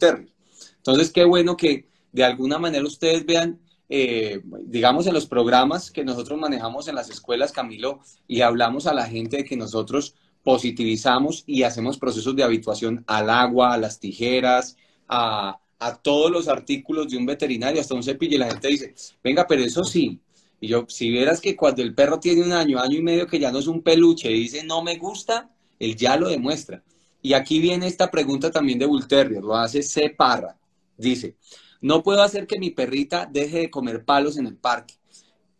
[0.77, 6.05] Entonces, qué bueno que de alguna manera ustedes vean, eh, digamos, en los programas que
[6.05, 11.45] nosotros manejamos en las escuelas, Camilo, y hablamos a la gente de que nosotros positivizamos
[11.47, 14.77] y hacemos procesos de habituación al agua, a las tijeras,
[15.07, 18.95] a, a todos los artículos de un veterinario, hasta un cepillo, y la gente dice,
[19.23, 20.19] venga, pero eso sí,
[20.61, 23.39] y yo, si vieras que cuando el perro tiene un año, año y medio que
[23.39, 26.83] ya no es un peluche y dice no me gusta, él ya lo demuestra.
[27.23, 29.07] Y aquí viene esta pregunta también de Bull
[29.43, 30.11] lo hace C.
[30.11, 30.57] Parra.
[30.97, 31.37] Dice,
[31.81, 34.95] no puedo hacer que mi perrita deje de comer palos en el parque.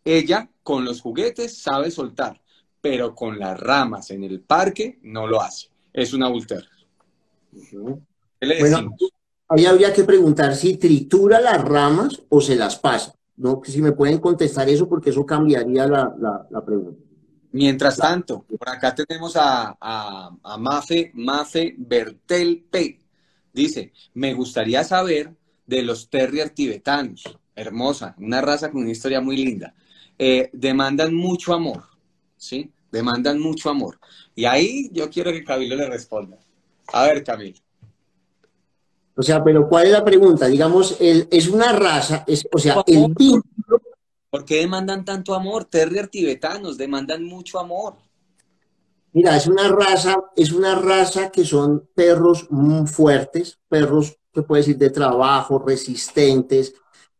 [0.05, 2.41] Ella con los juguetes sabe soltar,
[2.79, 5.67] pero con las ramas en el parque no lo hace.
[5.93, 6.45] Es una Bull
[8.59, 8.95] Bueno,
[9.49, 13.15] ahí habría que preguntar si tritura las ramas o se las pasa.
[13.37, 17.03] No, si me pueden contestar eso, porque eso cambiaría la, pregunta.
[17.53, 22.99] Mientras tanto, por acá tenemos a, a, Mafe, Mafe Bertel P.
[23.51, 25.35] Dice, me gustaría saber
[25.71, 27.23] de los terrier tibetanos.
[27.55, 29.73] Hermosa, una raza con una historia muy linda.
[30.19, 31.83] Eh, demandan mucho amor,
[32.35, 32.69] ¿sí?
[32.91, 33.97] Demandan mucho amor.
[34.35, 36.37] Y ahí yo quiero que Camilo le responda.
[36.91, 37.59] A ver, Camilo.
[39.15, 40.47] O sea, pero ¿cuál es la pregunta?
[40.47, 43.81] Digamos, es una raza, es, o sea, el vínculo.
[44.29, 45.65] ¿Por qué demandan tanto amor?
[45.65, 47.95] Terrier tibetanos demandan mucho amor.
[49.13, 54.61] Mira, es una raza, es una raza que son perros muy fuertes, perros, se puede
[54.61, 56.73] decir, de trabajo, resistentes,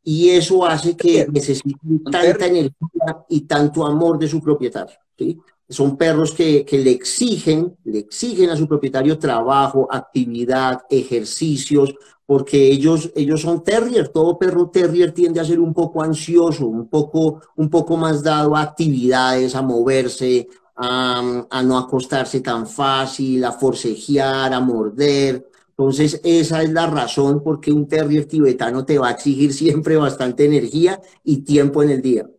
[0.04, 4.98] y eso hace que necesiten tanta energía y tanto amor de su propietario.
[5.18, 5.40] ¿sí?
[5.72, 11.96] son perros que, le exigen, le exigen a su propietario trabajo, actividad, ejercicios,
[12.26, 16.88] porque ellos, ellos son terrier, todo perro terrier tiende a ser un poco ansioso, un
[16.88, 23.44] poco, un poco más dado a actividades, a moverse, a, a no acostarse tan fácil,
[23.44, 25.51] a forcejear, a morder.
[25.82, 29.98] Entonces, esa es la razón por qué un terrier tibetano te va a exigir siempre
[29.98, 32.30] bastante energía y tiempo en el día.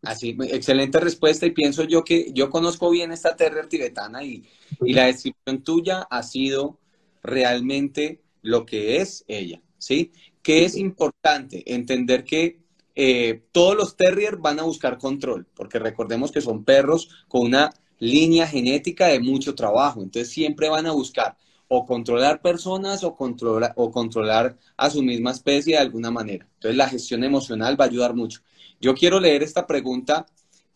[0.00, 4.44] Así, excelente respuesta y pienso yo que yo conozco bien esta terrier tibetana y,
[4.78, 6.78] la descripción tuya ha sido
[7.20, 10.12] realmente lo que es ella, ¿sí?
[10.40, 12.60] Que es importante entender que
[12.94, 17.74] eh, todos los terriers van a buscar control, porque recordemos que son perros con una
[17.98, 21.36] línea genética de mucho trabajo, entonces siempre van a buscar
[21.74, 26.46] o controlar personas o controlar, o controlar a su misma especie de alguna manera.
[26.56, 28.42] Entonces la gestión emocional va a ayudar mucho.
[28.78, 30.26] Yo quiero leer esta pregunta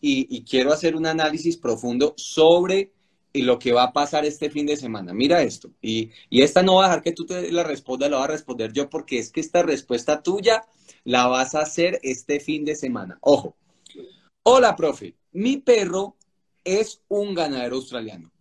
[0.01, 2.93] y, quiero hacer un análisis profundo sobre
[3.31, 5.13] lo que va a pasar este fin de semana.
[5.13, 5.69] Mira esto.
[5.83, 8.73] Y, esta no va a dejar que tú te la respondas, la voy a responder
[8.73, 10.63] yo porque es que esta respuesta tuya
[11.03, 13.19] la vas a hacer este fin de semana.
[13.21, 13.55] Ojo.
[14.41, 15.13] Hola, profe.
[15.31, 16.15] Mi perro
[16.63, 18.31] es un ganadero australiano.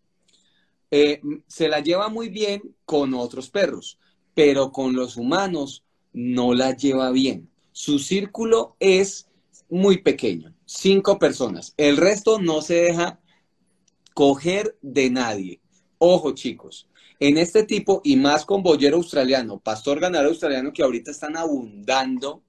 [0.90, 3.99] Eh, se la lleva muy bien con otros perros,
[4.35, 7.51] pero con los humanos no la lleva bien.
[7.72, 9.29] Su círculo es
[9.68, 11.75] muy pequeño, cinco personas.
[11.77, 13.20] El resto no se deja
[14.14, 15.61] coger de nadie.
[15.99, 21.11] Ojo, chicos, en este tipo, y más con boyero australiano, pastor ganador australiano que ahorita
[21.11, 22.42] están abundando,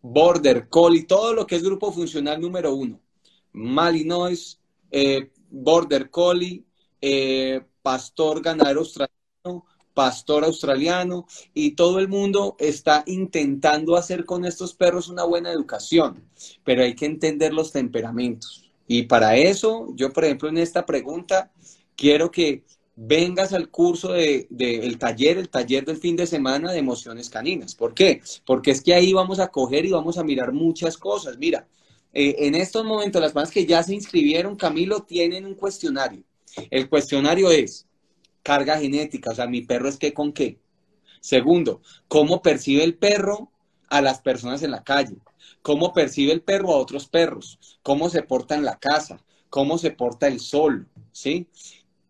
[0.00, 3.00] border collie, todo lo que es grupo funcional número uno,
[3.52, 4.60] Malinois,
[4.90, 6.64] eh, border collie,
[7.08, 9.64] eh, pastor ganadero australiano,
[9.94, 16.28] pastor australiano, y todo el mundo está intentando hacer con estos perros una buena educación,
[16.64, 18.68] pero hay que entender los temperamentos.
[18.88, 21.52] Y para eso, yo, por ejemplo, en esta pregunta,
[21.94, 22.64] quiero que
[22.96, 27.76] vengas al curso del de, taller, el taller del fin de semana de emociones caninas.
[27.76, 28.20] ¿Por qué?
[28.44, 31.38] Porque es que ahí vamos a coger y vamos a mirar muchas cosas.
[31.38, 31.68] Mira,
[32.12, 36.24] eh, en estos momentos las personas que ya se inscribieron, Camilo, tienen un cuestionario.
[36.70, 37.86] El cuestionario es,
[38.42, 40.58] carga genética, o sea, mi perro es qué con qué.
[41.20, 43.50] Segundo, cómo percibe el perro
[43.88, 45.16] a las personas en la calle,
[45.62, 49.90] cómo percibe el perro a otros perros, cómo se porta en la casa, cómo se
[49.90, 51.48] porta el sol, ¿sí?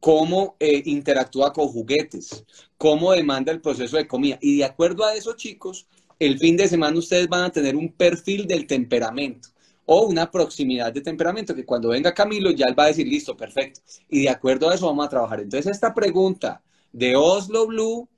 [0.00, 2.44] Cómo eh, interactúa con juguetes,
[2.76, 4.38] cómo demanda el proceso de comida.
[4.40, 5.86] Y de acuerdo a eso, chicos,
[6.18, 9.48] el fin de semana ustedes van a tener un perfil del temperamento
[9.86, 13.36] o una proximidad de temperamento, que cuando venga Camilo ya él va a decir, listo,
[13.36, 13.80] perfecto.
[14.08, 15.40] Y de acuerdo a eso vamos a trabajar.
[15.40, 16.62] Entonces esta pregunta
[16.92, 18.08] de Oslo Blue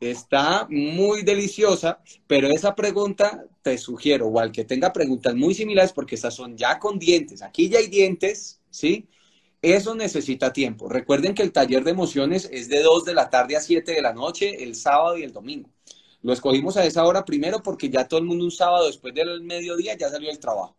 [0.00, 5.92] está muy deliciosa, pero esa pregunta te sugiero, o al que tenga preguntas muy similares,
[5.92, 9.08] porque estas son ya con dientes, aquí ya hay dientes, ¿sí?
[9.62, 10.90] Eso necesita tiempo.
[10.90, 14.02] Recuerden que el taller de emociones es de 2 de la tarde a 7 de
[14.02, 15.70] la noche, el sábado y el domingo.
[16.24, 19.42] Lo escogimos a esa hora primero porque ya todo el mundo un sábado después del
[19.42, 20.74] mediodía ya salió del trabajo.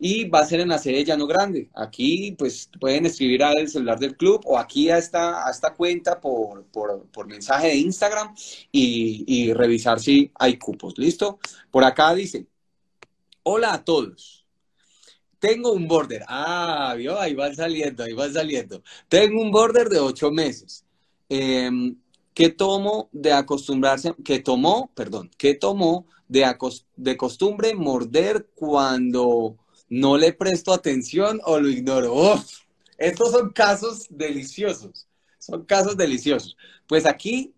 [0.00, 1.70] Y va a ser en la sede Llano Grande.
[1.74, 6.20] Aquí pues pueden escribir al celular del club o aquí a esta, a esta cuenta
[6.20, 8.34] por, por, mensaje de Instagram
[8.72, 10.98] y, y revisar si hay cupos.
[10.98, 11.38] ¿Listo?
[11.70, 12.48] Por acá dice,
[13.44, 14.44] hola a todos.
[15.38, 16.24] Tengo un border.
[16.26, 18.82] Ah, vio, ahí va saliendo, ahí va saliendo.
[19.08, 20.84] Tengo un border de ocho meses.
[21.28, 21.96] Em,
[22.34, 26.46] ¿Qué tomo de acostumbrarse, que tomó, perdón, qué tomó de,
[26.96, 29.56] de costumbre morder cuando
[29.88, 32.40] no le presto atención o lo ignoro?
[32.98, 35.08] estos son casos deliciosos,
[35.38, 36.56] son casos deliciosos.
[36.86, 37.52] Pues aquí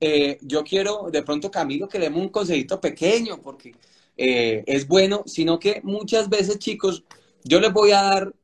[0.00, 3.74] eh, yo quiero de pronto, Camilo, que demos un consejito pequeño, porque
[4.16, 7.04] eh, es bueno, sino que muchas veces, chicos,
[7.44, 8.34] yo les voy a dar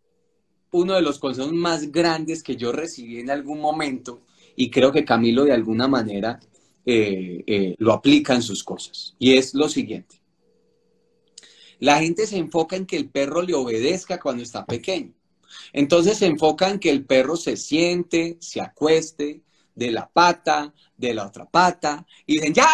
[0.70, 4.22] uno de los consejos más grandes que yo recibí en algún momento
[4.56, 6.40] y creo que Camilo de alguna manera
[6.86, 9.14] eh, eh, lo aplica en sus cosas.
[9.18, 10.20] Y es lo siguiente.
[11.80, 15.12] La gente se enfoca en que el perro le obedezca cuando está pequeño.
[15.72, 19.42] Entonces se enfoca en que el perro se siente, se acueste
[19.74, 22.68] de la pata, de la otra pata, y dicen, ya,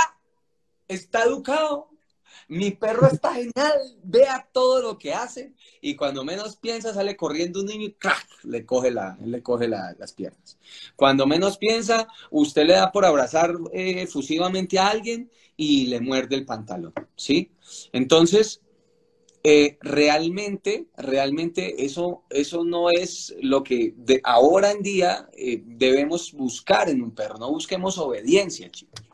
[0.87, 1.90] está educado,
[2.51, 7.61] mi perro está genial, vea todo lo que hace y cuando menos piensa sale corriendo
[7.61, 8.27] un niño y ¡crack!
[8.43, 10.59] le coge, la, le coge las piernas.
[10.97, 16.35] Cuando menos piensa, usted le da por abrazar eh, efusivamente a alguien y le muerde
[16.35, 17.53] el pantalón, ¿sí?
[17.93, 18.61] Entonces,
[19.45, 26.33] eh, realmente, realmente eso, eso no es lo que de ahora en día eh, debemos
[26.33, 29.10] buscar en un perro, no busquemos obediencia, chicos.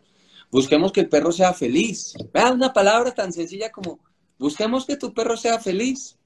[0.57, 2.15] Busquemos que el perro sea feliz.
[2.33, 4.01] Vean una palabra tan sencilla como
[4.39, 6.17] busquemos que tu perro sea feliz.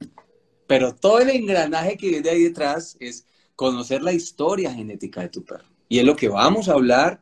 [0.69, 3.27] Pero todo el engranaje que viene ahí detrás es
[3.57, 5.65] conocer la historia genética de tu perro.
[5.89, 7.21] Y es lo que vamos a hablar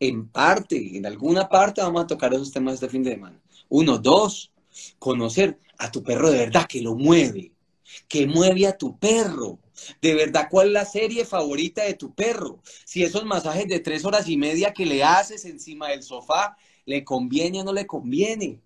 [0.00, 3.40] en parte, en alguna parte vamos a tocar esos temas este fin de semana.
[3.68, 4.50] Uno, dos,
[4.98, 7.52] conocer a tu perro de verdad que lo mueve,
[8.08, 9.60] que mueve a tu perro,
[10.00, 12.60] de verdad, ¿cuál es la serie favorita de tu perro?
[12.84, 17.04] Si esos masajes de tres horas y media que le haces encima del sofá, ¿le
[17.04, 18.60] conviene o no le conviene?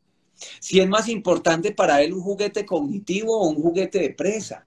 [0.60, 4.66] Si es más importante para él un juguete cognitivo o un juguete de presa.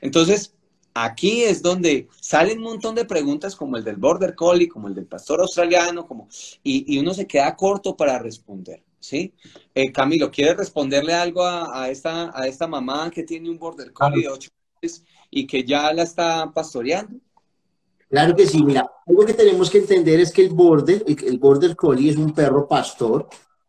[0.00, 0.54] Entonces,
[0.94, 4.94] aquí es donde salen un montón de preguntas como el del Border Collie, como el
[4.94, 6.28] del pastor australiano, como,
[6.62, 8.82] y, uno se queda corto para responder.
[8.98, 9.32] ¿sí?
[9.74, 14.22] Eh, Camilo, ¿quieres responderle algo a, esta, a esta mamá que tiene un Border Collie
[14.22, 14.50] de ocho
[14.82, 15.04] meses
[15.36, 17.18] y que ya la está pastoreando.
[18.08, 21.76] Claro que sí, mira, algo que tenemos que entender es que el border, el border
[21.76, 23.28] collie es un perro pastor,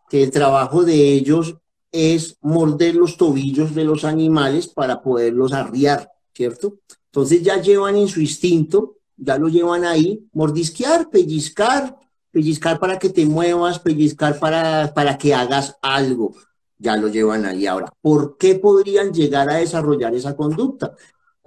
[0.09, 1.57] que el trabajo de ellos
[1.91, 6.77] es morder los tobillos de los animales para poderlos arriar, ¿cierto?
[7.07, 11.97] Entonces ya llevan en su instinto, ya lo llevan ahí, mordisquear, pellizcar,
[12.31, 16.33] pellizcar para que te muevas, pellizcar para, para que hagas algo,
[16.77, 17.67] ya lo llevan ahí.
[17.67, 20.95] Ahora, ¿por qué podrían llegar a desarrollar esa conducta?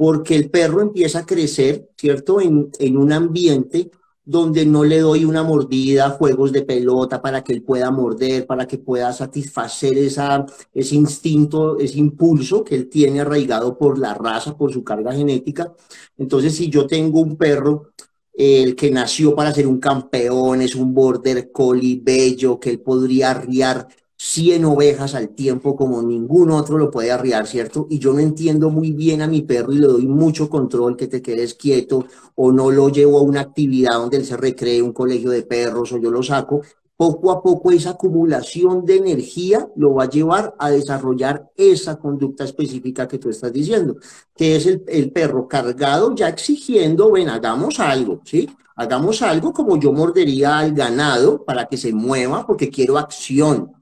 [0.01, 2.40] Porque el perro empieza a crecer, ¿cierto?
[2.40, 3.90] En, un ambiente
[4.24, 8.66] donde no le doy una mordida, juegos de pelota para que él pueda morder, para
[8.66, 14.72] que pueda satisfacer ese instinto, ese impulso que él tiene arraigado por la raza, por
[14.72, 15.74] su carga genética.
[16.16, 17.90] Entonces, si yo tengo un perro,
[18.32, 23.32] el que nació para ser un campeón, es un border collie bello, que él podría
[23.32, 23.86] arriar
[24.22, 27.86] 100 ovejas al tiempo como ningún otro lo puede arriar, ¿cierto?
[27.88, 31.06] Y yo no entiendo muy bien a mi perro y le doy mucho control, que
[31.06, 32.04] te quedes quieto
[32.34, 35.92] o no lo llevo a una actividad donde él se recree, un colegio de perros
[35.92, 36.60] o yo lo saco.
[36.98, 42.44] Poco a poco esa acumulación de energía lo va a llevar a desarrollar esa conducta
[42.44, 43.96] específica que tú estás diciendo,
[44.36, 48.50] que es el, perro cargado ya exigiendo, ven, hagamos algo, ¿sí?
[48.76, 53.80] Hagamos algo como yo mordería al ganado para que se mueva porque quiero acción,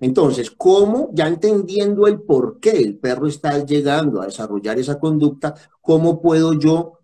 [0.00, 5.54] entonces, ¿cómo, ya entendiendo el por qué el perro está llegando a desarrollar esa conducta,
[5.82, 7.00] cómo puedo yo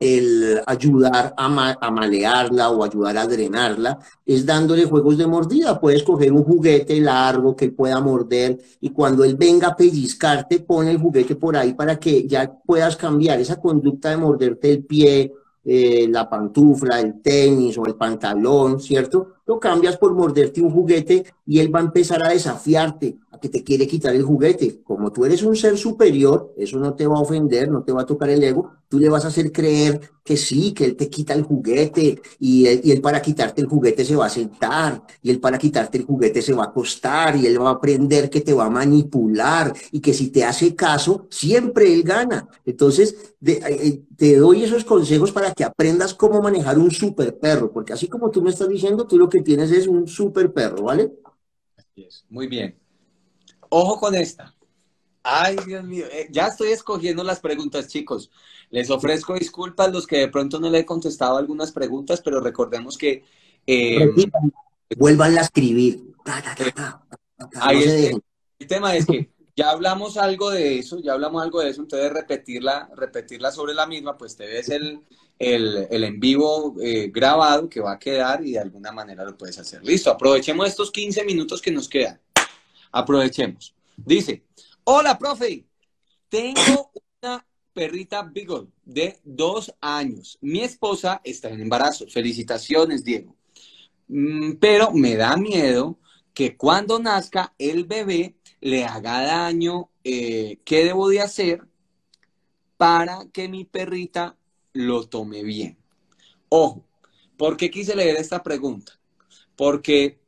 [0.00, 5.80] el ayudar a, a, malearla o ayudar a drenarla, es dándole juegos de mordida.
[5.80, 10.92] Puedes coger un juguete largo que pueda morder y cuando él venga a pellizcarte, pone
[10.92, 15.32] el juguete por ahí para que ya puedas cambiar esa conducta de morderte el pie
[15.70, 19.34] eh, la pantufla, el tenis o el pantalón, ¿cierto?
[19.44, 23.62] Lo cambias por morderte un juguete y él va a empezar a desafiarte, que te
[23.64, 24.82] quiere quitar el juguete.
[24.82, 28.02] Como tú eres un ser superior, eso no te va a ofender, no te va
[28.02, 31.08] a tocar el ego, tú le vas a hacer creer que sí, que él te
[31.08, 35.40] quita el juguete y él, para quitarte el juguete se va a sentar y él
[35.40, 38.52] para quitarte el juguete se va a acostar y él va a aprender que te
[38.52, 42.48] va a manipular y que si te hace caso, siempre él gana.
[42.64, 47.92] Entonces, eh, te doy esos consejos para que aprendas cómo manejar un super perro, porque
[47.92, 51.12] así como tú me estás diciendo, tú lo que tienes es un super perro, ¿vale?
[51.76, 52.08] Así.
[52.28, 52.77] Muy bien.
[53.70, 54.54] Ojo con esta.
[55.22, 58.30] Ay, Dios mío, eh, ya estoy escogiendo las preguntas, chicos.
[58.70, 62.96] Les ofrezco disculpas los que de pronto no le he contestado algunas preguntas, pero recordemos
[62.96, 63.24] que...
[63.66, 64.08] Eh,
[64.96, 66.02] Vuelvan a escribir.
[68.58, 72.12] el tema es que ya hablamos algo de eso, ya hablamos algo de eso, entonces
[72.12, 75.00] repetirla, repetirla sobre la misma, pues te ves el,
[75.38, 79.58] el, en vivo eh, grabado que va a quedar y de alguna manera lo puedes
[79.58, 79.84] hacer.
[79.84, 82.20] Listo, aprovechemos estos 15 minutos que nos quedan.
[82.92, 83.74] Aprovechemos.
[83.96, 84.44] Dice,
[84.84, 85.66] hola, profe,
[86.28, 90.38] tengo una perrita Beagle de dos años.
[90.40, 92.06] Mi esposa está en embarazo.
[92.08, 93.36] Felicitaciones, Diego.
[94.08, 95.98] Mm, pero me da miedo
[96.34, 99.90] que cuando nazca el bebé le haga daño.
[100.04, 101.66] Eh, ¿Qué debo de hacer
[102.76, 104.36] para que mi perrita
[104.72, 105.78] lo tome bien?
[106.48, 106.84] Ojo,
[107.36, 108.98] ¿por qué quise leer esta pregunta?
[109.56, 110.18] Porque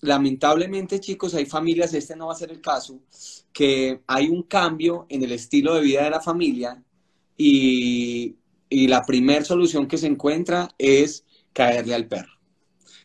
[0.00, 3.00] lamentablemente, chicos, hay familias, este no va a ser el caso,
[3.52, 6.82] que hay un cambio en el estilo de vida de la familia
[7.36, 8.36] y,
[8.70, 12.32] la primera solución que se encuentra es caerle al perro.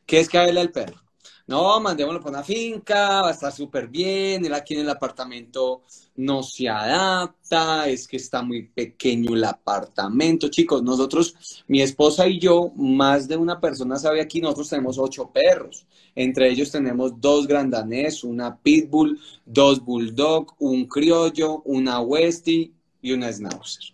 [0.05, 1.01] ¿Qué es caerle al perro?
[1.47, 5.83] No, mandémoslo por una finca, va a estar súper bien, él aquí en el apartamento
[6.15, 10.47] no se adapta, es que está muy pequeño el apartamento.
[10.49, 15.29] Chicos, nosotros, mi esposa y yo, más de una persona sabe aquí, nosotros tenemos ocho
[15.31, 15.85] perros.
[16.15, 22.71] Entre ellos tenemos dos grandanés, una pitbull, dos bulldog, un criollo, una westie
[23.03, 23.93] y una schnauzer.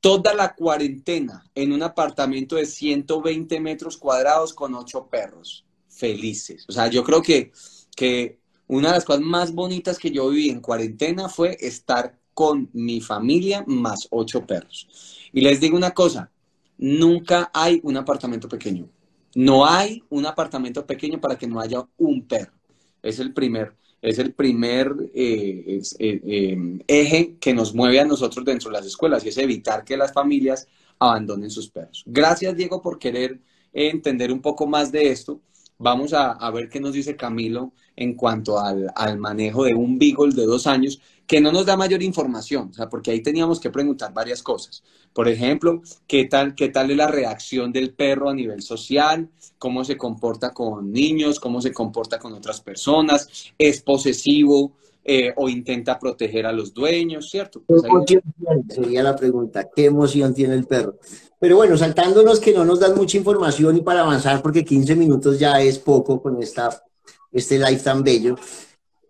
[0.00, 5.66] Toda la cuarentena en un apartamento de 120 metros cuadrados con ocho perros.
[6.00, 6.64] Felices.
[6.68, 7.52] O sea, yo creo que,
[7.94, 12.70] que una de las cosas más bonitas que yo viví en cuarentena fue estar con
[12.72, 14.88] mi familia más ocho perros.
[15.32, 16.30] Y les digo una cosa,
[16.78, 18.88] nunca hay un apartamento pequeño.
[19.34, 22.52] No hay un apartamento pequeño para que no haya un perro.
[23.02, 28.44] Es el primer, es el primer eh, eh, eh, eje que nos mueve a nosotros
[28.44, 30.66] dentro de las escuelas y es evitar que las familias
[30.98, 32.02] abandonen sus perros.
[32.06, 33.40] Gracias, Diego, por querer
[33.72, 35.40] entender un poco más de esto.
[35.82, 40.34] Vamos a, ver qué nos dice Camilo en cuanto al, al, manejo de un Beagle
[40.34, 43.70] de dos años, que no nos da mayor información, o sea, porque ahí teníamos que
[43.70, 44.82] preguntar varias cosas.
[45.14, 49.30] Por ejemplo, ¿qué tal, qué tal es la reacción del perro a nivel social?
[49.56, 51.40] ¿Cómo se comporta con niños?
[51.40, 53.52] ¿Cómo se comporta con otras personas?
[53.56, 54.72] ¿Es posesivo?
[55.02, 57.62] Eh, o intenta proteger a los dueños, ¿cierto?
[57.66, 57.82] Pues
[58.68, 60.98] Sería la pregunta, ¿qué emoción tiene el perro?
[61.40, 65.38] Pero bueno, saltándonos que no nos dan mucha información y para avanzar, porque 15 minutos
[65.38, 66.84] ya es poco con esta
[67.32, 68.36] este live tan bello,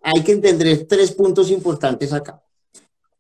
[0.01, 2.41] hay que entender tres puntos importantes acá.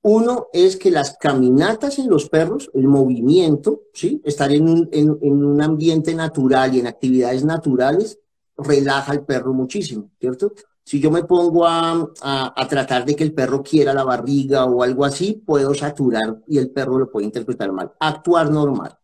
[0.03, 4.23] Uno es que las caminatas en los perros, el movimiento, ¿sí?
[4.25, 8.19] estar en un, en, un ambiente natural y en actividades naturales,
[8.57, 10.53] relaja al perro muchísimo, ¿cierto?
[10.85, 14.83] Si yo me pongo a, a, tratar de que el perro quiera la barriga o
[14.83, 17.93] algo así, puedo saturar y el perro lo puede interpretar mal.
[17.99, 19.00] Actuar normal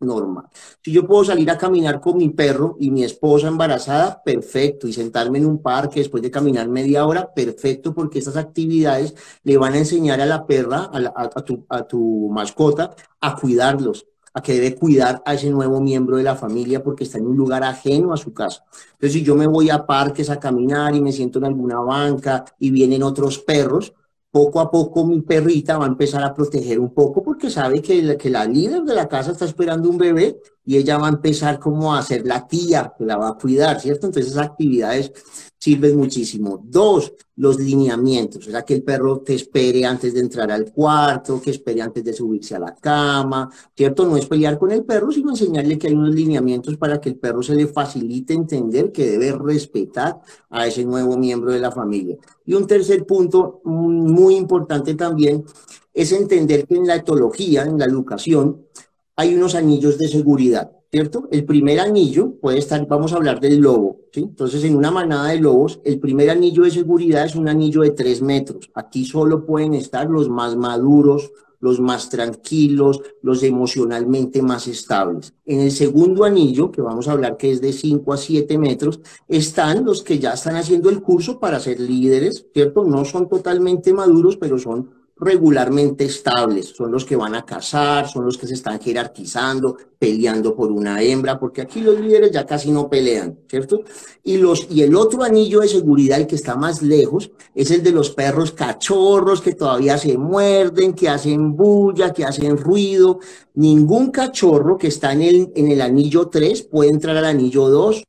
[0.00, 0.46] normal.
[0.82, 4.86] Si yo puedo salir a caminar con mi perro y mi esposa embarazada, perfecto.
[4.86, 9.56] Y sentarme en un parque después de caminar media hora, perfecto, porque estas actividades le
[9.56, 14.54] van a enseñar a la perra, a, tu, a tu mascota, a cuidarlos, a que
[14.54, 18.12] debe cuidar a ese nuevo miembro de la familia porque está en un lugar ajeno
[18.12, 18.64] a su casa.
[18.92, 22.44] Entonces, si yo me voy a parques a caminar y me siento en alguna banca
[22.58, 23.92] y vienen otros perros,
[24.32, 28.02] poco a poco mi perrita va a empezar a proteger un poco porque sabe que
[28.02, 31.10] la, que la líder de la casa está esperando un bebé y ella va a
[31.10, 34.06] empezar como a ser la tía que la va a cuidar, ¿cierto?
[34.06, 35.12] Entonces esas actividades
[35.58, 36.60] sirven muchísimo.
[36.64, 41.40] Dos, los lineamientos, o sea, que el perro te espere antes de entrar al cuarto,
[41.40, 44.04] que espere antes de subirse a la cama, ¿cierto?
[44.04, 47.16] No es pelear con el perro, sino enseñarle que hay unos lineamientos para que el
[47.16, 52.16] perro se le facilite entender que debe respetar a ese nuevo miembro de la familia.
[52.44, 55.44] Y un tercer punto muy importante también
[55.94, 58.66] es entender que en la etología, en la educación,
[59.16, 61.28] hay unos anillos de seguridad, ¿cierto?
[61.30, 64.20] El primer anillo puede estar, vamos a hablar del lobo, ¿sí?
[64.20, 67.90] Entonces, en una manada de lobos, el primer anillo de seguridad es un anillo de
[67.90, 68.70] tres metros.
[68.74, 71.30] Aquí solo pueden estar los más maduros,
[71.62, 75.32] los más tranquilos, los emocionalmente más estables.
[75.46, 79.00] En el segundo anillo, que vamos a hablar que es de 5 a 7 metros,
[79.28, 82.82] están los que ya están haciendo el curso para ser líderes, ¿cierto?
[82.82, 84.90] No son totalmente maduros, pero son
[85.22, 90.54] regularmente estables, son los que van a casar, son los que se están jerarquizando, peleando
[90.54, 93.82] por una hembra, porque aquí los líderes ya casi no pelean, ¿cierto?
[94.24, 97.82] Y, los, y el otro anillo de seguridad, el que está más lejos, es el
[97.82, 103.20] de los perros cachorros que todavía se muerden, que hacen bulla, que hacen ruido.
[103.54, 108.02] Ningún cachorro que está en el, en el anillo 3 puede entrar al anillo 2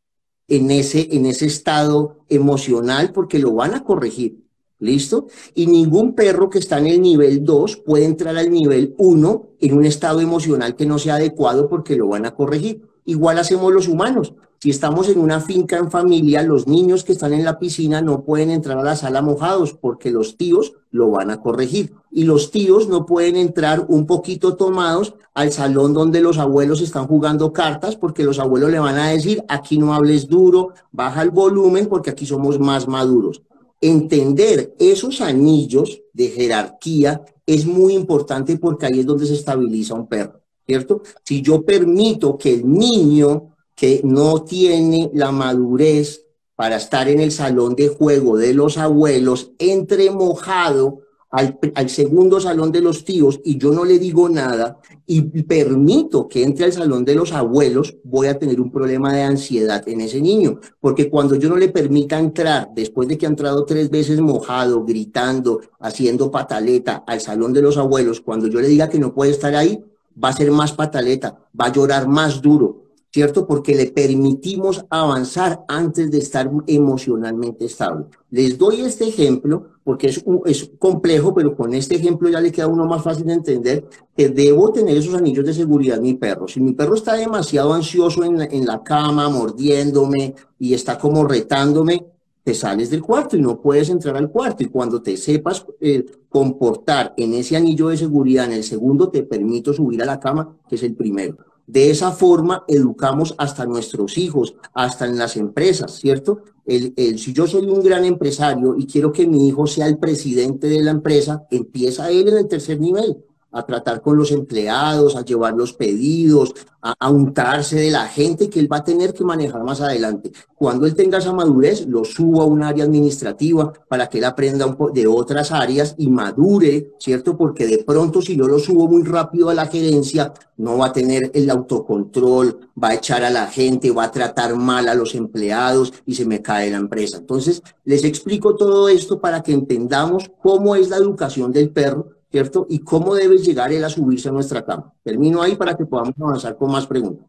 [0.47, 4.42] en ese, en ese estado emocional porque lo van a corregir.
[4.83, 5.27] ¿Listo?
[5.55, 9.77] Y ningún perro que está en el nivel 2 puede entrar al nivel 1 en
[9.77, 12.81] un estado emocional que no sea adecuado porque lo van a corregir.
[13.05, 14.33] Igual hacemos los humanos.
[14.59, 18.25] Si estamos en una finca en familia, los niños que están en la piscina no
[18.25, 21.93] pueden entrar a la sala mojados porque los tíos lo van a corregir.
[22.11, 27.07] Y los tíos no pueden entrar un poquito tomados al salón donde los abuelos están
[27.07, 31.31] jugando cartas porque los abuelos le van a decir, aquí no hables duro, baja el
[31.31, 33.41] volumen porque aquí somos más maduros
[33.83, 40.07] entender esos anillos de jerarquía es muy importante porque ahí es donde se estabiliza un
[40.07, 41.01] perro, ¿cierto?
[41.23, 46.25] Si yo permito que el niño que no tiene la madurez
[46.55, 51.01] para estar en el salón de juego de los abuelos entre mojado
[51.33, 54.77] al, segundo salón de los tíos y yo no le digo nada
[55.07, 59.23] y permito que entre al salón de los abuelos, voy a tener un problema de
[59.23, 63.29] ansiedad en ese niño, porque cuando yo no le permita entrar, después de que ha
[63.29, 68.67] entrado tres veces mojado, gritando, haciendo pataleta al salón de los abuelos, cuando yo le
[68.67, 69.83] diga que no puede estar ahí,
[70.23, 72.82] va a ser más pataleta, va a llorar más duro,
[73.13, 73.45] ¿cierto?
[73.45, 78.05] Porque le permitimos avanzar antes de estar emocionalmente estable.
[78.31, 82.67] Les doy este ejemplo porque es, es complejo, pero con este ejemplo ya le queda
[82.67, 83.85] uno más fácil de entender
[84.17, 86.47] que debo tener esos anillos de seguridad mi perro.
[86.47, 91.23] Si mi perro está demasiado ansioso en la, en la cama, mordiéndome y está como
[91.23, 92.07] retándome,
[92.43, 94.63] te sales del cuarto y no puedes entrar al cuarto.
[94.63, 99.21] Y cuando te sepas eh, comportar en ese anillo de seguridad, en el segundo te
[99.21, 101.52] permito subir a la cama, que es el primero.
[101.65, 106.41] De esa forma educamos hasta nuestros hijos, hasta en las empresas, ¿cierto?
[106.65, 109.97] El, el, si yo soy un gran empresario y quiero que mi hijo sea el
[109.97, 113.17] presidente de la empresa, empieza él en el tercer nivel
[113.53, 118.59] a tratar con los empleados, a llevar los pedidos, a, untarse de la gente que
[118.59, 120.31] él va a tener que manejar más adelante.
[120.55, 124.65] Cuando él tenga esa madurez, lo subo a un área administrativa para que él aprenda
[124.65, 127.37] un de otras áreas y madure, ¿cierto?
[127.37, 130.93] Porque de pronto si yo lo subo muy rápido a la gerencia, no va a
[130.93, 135.15] tener el autocontrol, va a echar a la gente, va a tratar mal a los
[135.15, 137.17] empleados y se me cae la empresa.
[137.17, 142.65] Entonces, les explico todo esto para que entendamos cómo es la educación del perro ¿cierto?
[142.67, 144.91] Y cómo debe llegar él a subirse a nuestra cama.
[145.03, 147.27] Termino ahí para que podamos avanzar con más preguntas.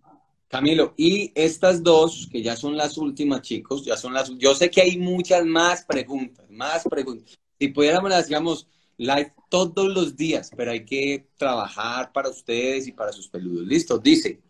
[0.48, 4.30] Camilo, y estas dos, que ya son las últimas, chicos, ya son las...
[4.38, 7.38] Yo sé que hay muchas más preguntas, más preguntas.
[7.58, 12.92] Si pudiéramos, las digamos, live todos los días, pero hay que trabajar para ustedes y
[12.92, 13.66] para sus peludos.
[13.66, 14.40] Listo, dice,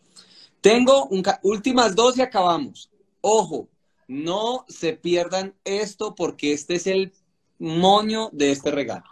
[0.61, 2.93] tengo un últimas dos y acabamos.
[3.21, 3.69] Ojo,
[4.07, 7.13] no se pierdan esto porque este es el
[7.59, 9.07] moño de este regalo.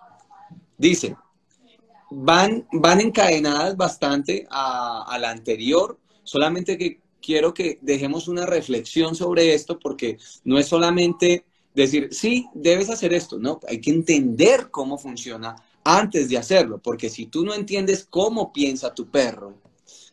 [0.79, 1.17] Dice,
[2.15, 9.55] van, van encadenadas bastante a, la anterior, solamente que quiero que dejemos una reflexión sobre
[9.55, 11.45] esto porque no es solamente
[11.75, 17.09] decir, sí, debes hacer esto, no, hay que entender cómo funciona antes de hacerlo, porque
[17.09, 19.55] si tú no entiendes cómo piensa tu perro,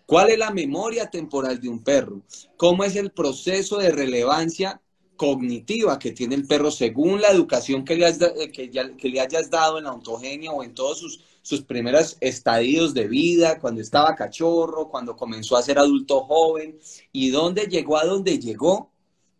[0.05, 2.21] cuál es la memoria temporal de un perro,
[2.57, 4.81] cómo es el proceso de relevancia
[5.15, 8.17] cognitiva que tiene el perro según la educación que le, has,
[8.53, 11.19] que, que le hayas dado en la ontogenia o en todos sus
[11.49, 16.77] sus primeros estadios de vida, cuando estaba cachorro, cuando comenzó a ser adulto joven
[17.11, 18.91] y dónde llegó a donde llegó,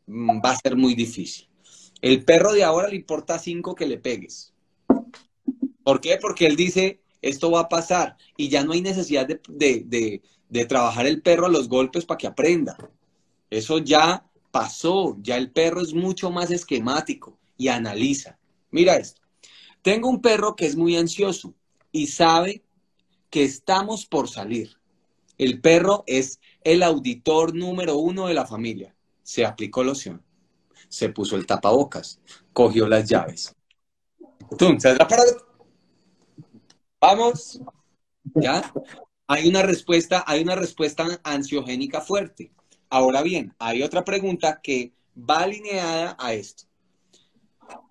[0.08, 1.48] mm, va a ser muy difícil.
[2.02, 4.56] El perro de ahora le importa cinco que le pegues.
[5.84, 6.18] ¿Por qué?
[6.20, 11.06] Porque él dice, esto va a pasar y ya no hay necesidad de, de trabajar
[11.06, 12.76] el perro a los golpes para que aprenda.
[13.52, 18.40] Eso ya pasó, ya el perro es mucho más esquemático y analiza.
[18.72, 19.22] Mira esto.
[19.84, 21.54] Tengo un perro que es muy ansioso
[21.92, 22.64] y sabe
[23.30, 24.78] que estamos por salir.
[25.38, 28.96] El perro es el auditor número uno de la familia.
[29.24, 30.24] Se aplicó loción,
[30.90, 32.20] se puso el tapabocas,
[32.52, 33.56] cogió las llaves.
[37.00, 37.62] Vamos.
[38.36, 38.74] ¿Ya?
[39.28, 42.52] Hay una respuesta, hay una respuesta ansiogénica fuerte.
[42.90, 46.64] Ahora bien, hay otra pregunta que va alineada a esto.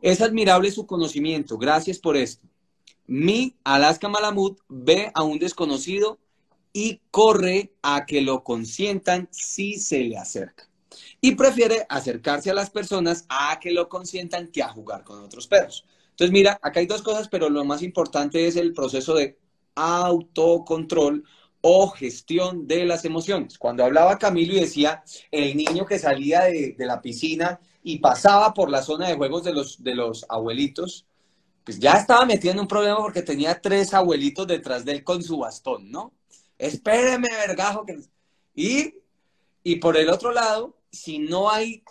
[0.02, 2.47] Es admirable su conocimiento, gracias por esto
[3.08, 6.18] Mi Alaska Malamut ve a un desconocido
[6.74, 10.68] y corre a que lo consientan si se le acerca.
[11.22, 15.46] Y prefiere acercarse a las personas a que lo consientan que a jugar con otros
[15.46, 15.86] perros.
[16.10, 19.38] Entonces, mira, acá hay dos cosas, pero lo más importante es el proceso de
[19.74, 21.24] autocontrol
[21.62, 23.56] o gestión de las emociones.
[23.56, 28.70] Cuando hablaba Camilo y decía el niño que salía de, la piscina y pasaba por
[28.70, 31.06] la zona de juegos de los, de los abuelitos,
[31.68, 35.22] pues ya estaba metido en un problema porque tenía tres abuelitos detrás de él con
[35.22, 36.14] su bastón, ¿no?
[36.56, 37.84] Espéreme, vergajo.
[38.54, 38.94] Y,
[39.62, 41.82] y por el otro lado, si no hay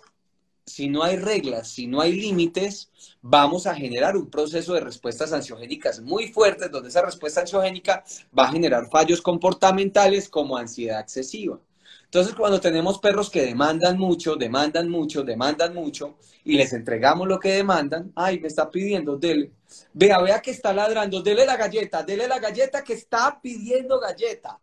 [0.65, 2.89] si no hay reglas, si no hay límites,
[3.21, 8.03] vamos a generar un proceso de respuestas ansiogénicas muy fuertes, donde esa respuesta ansiogénica
[8.36, 11.59] va a generar fallos comportamentales como ansiedad excesiva.
[12.07, 17.37] Entonces, cuando tenemos perros que demandan mucho, demandan mucho, demandan mucho, y les entregamos lo
[17.37, 19.51] que demandan, ay, me está pidiendo, dele.
[19.91, 24.57] Vea, vea que está ladrando, dele la galleta, dele la galleta que está pidiendo galleta.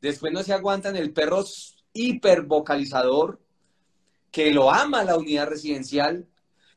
[0.00, 1.44] Después no se aguantan el perro
[1.92, 3.40] hipervocalizador,
[4.30, 6.28] que lo ama la unidad residencial,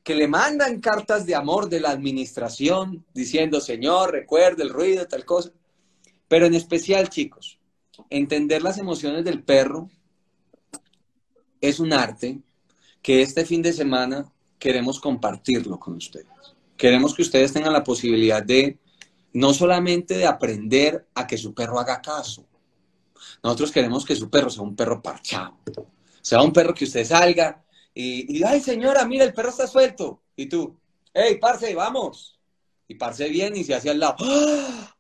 [0.01, 5.23] que le mandan cartas de amor de la administración diciendo, Señor, recuerde el ruido, tal
[5.23, 5.51] cosa.
[6.27, 7.59] Pero en especial, chicos,
[8.09, 9.89] entender las emociones del perro
[11.61, 12.39] es un arte
[13.01, 16.27] que este fin de semana queremos compartirlo con ustedes.
[16.77, 18.79] Queremos que ustedes tengan la posibilidad de
[19.33, 22.45] no solamente de aprender a que su perro haga caso.
[23.41, 25.57] Nosotros queremos que su perro sea un perro parchado,
[26.21, 30.21] sea un perro que usted salga y, ay señora, mira, el perro está suelto.
[30.35, 30.77] Y tú,
[31.13, 32.39] hey, parce, vamos.
[32.87, 34.15] Y parce bien y se hace al lado.
[34.19, 34.95] ¡Ah!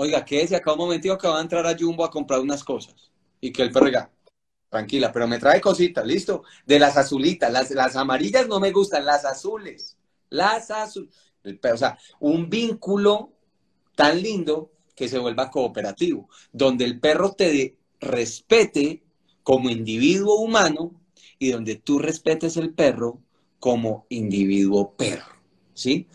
[0.00, 0.52] Oiga, ¿qué es?
[0.52, 3.10] acá un momentito que va a entrar a Jumbo a comprar unas cosas.
[3.40, 4.08] Y que el perro diga,
[4.70, 6.44] tranquila, pero me trae cositas, ¿listo?
[6.64, 9.96] De las azulitas, las, las amarillas no me gustan, las azules.
[10.30, 11.12] Las azules.
[11.44, 13.32] O sea, un vínculo
[13.96, 19.02] tan lindo que se vuelva cooperativo, donde el perro te respete
[19.42, 20.92] como individuo humano
[21.40, 23.18] y donde tú respetes el perro
[23.58, 25.34] como individuo perro,
[25.74, 26.06] ¿sí?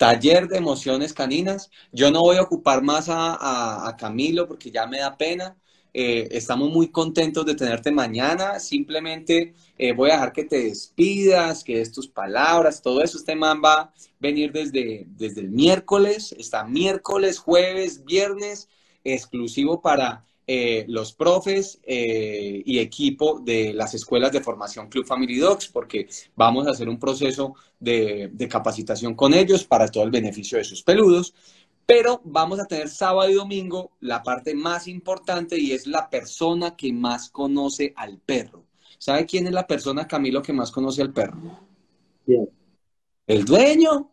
[0.00, 1.70] Taller de emociones caninas.
[1.92, 5.58] Yo no voy a ocupar más a, Camilo porque ya me da pena.
[5.92, 8.58] Eh, estamos muy contentos de tenerte mañana.
[8.60, 13.18] Simplemente eh, voy a dejar que te despidas, que des tus palabras, todo eso.
[13.18, 16.34] Este man va a venir desde, desde el miércoles.
[16.38, 18.70] Está miércoles, jueves, viernes,
[19.04, 25.38] exclusivo para eh, los profes eh, y equipo de las escuelas de formación Club Family
[25.38, 30.58] Dogs, porque vamos a hacer un proceso de, capacitación con ellos para todo el beneficio
[30.58, 31.34] de sus peludos.
[31.86, 36.74] Pero vamos a tener sábado y domingo la parte más importante y es la persona
[36.74, 38.64] que más conoce al perro.
[38.98, 41.60] ¿Sabe quién es la persona, Camilo, que más conoce al perro?
[43.24, 44.10] El dueño.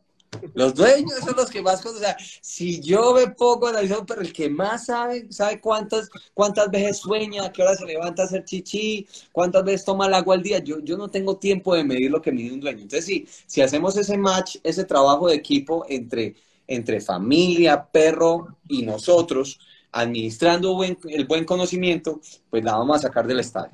[0.54, 2.04] Los dueños son los que más conocen.
[2.04, 6.70] O sea, si yo ve poco analizado, pero el que más sabe, sabe cuántas, cuántas
[6.70, 10.36] veces sueña, a qué hora se levanta a hacer chichi, cuántas veces toma el agua
[10.36, 10.60] al día.
[10.60, 12.82] Yo, yo no tengo tiempo de medir lo que mide un dueño.
[12.82, 16.36] Entonces, sí, si hacemos ese match, ese trabajo de equipo entre,
[16.68, 19.60] entre familia, perro y nosotros,
[19.92, 22.20] administrando el buen conocimiento,
[22.50, 23.72] pues la vamos a sacar del estadio.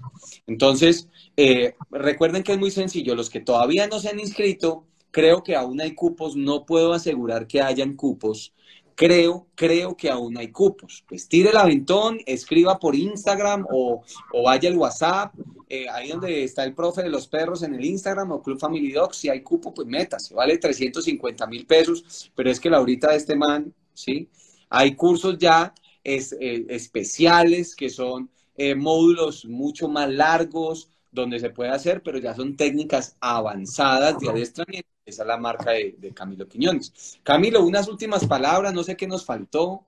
[0.48, 3.16] Entonces, eh, recuerden que es muy sencillo.
[3.16, 7.46] Los que todavía no se han inscrito, Creo que aún hay cupos, no puedo asegurar
[7.46, 8.52] que hayan cupos.
[8.96, 11.06] Creo, creo que aún hay cupos.
[11.08, 14.02] Pues tire el aventón, escriba por Instagram o,
[14.44, 15.36] vaya al WhatsApp,
[15.70, 18.92] eh, ahí donde está el profe de los perros en el Instagram o Club Family
[18.92, 23.12] Dogs, si hay cupo, pues métase, vale 350 mil pesos, pero es que la ahorita
[23.12, 24.28] de este man, ¿sí?
[24.68, 31.52] Hay cursos ya es, eh, especiales que son eh, módulos mucho más largos, donde se
[31.52, 36.48] puede hacer, pero ya son técnicas avanzadas de adiestramiento esa es la marca de, Camilo
[36.48, 37.20] Quiñones.
[37.24, 39.86] Camilo, unas últimas palabras, no sé qué nos faltó.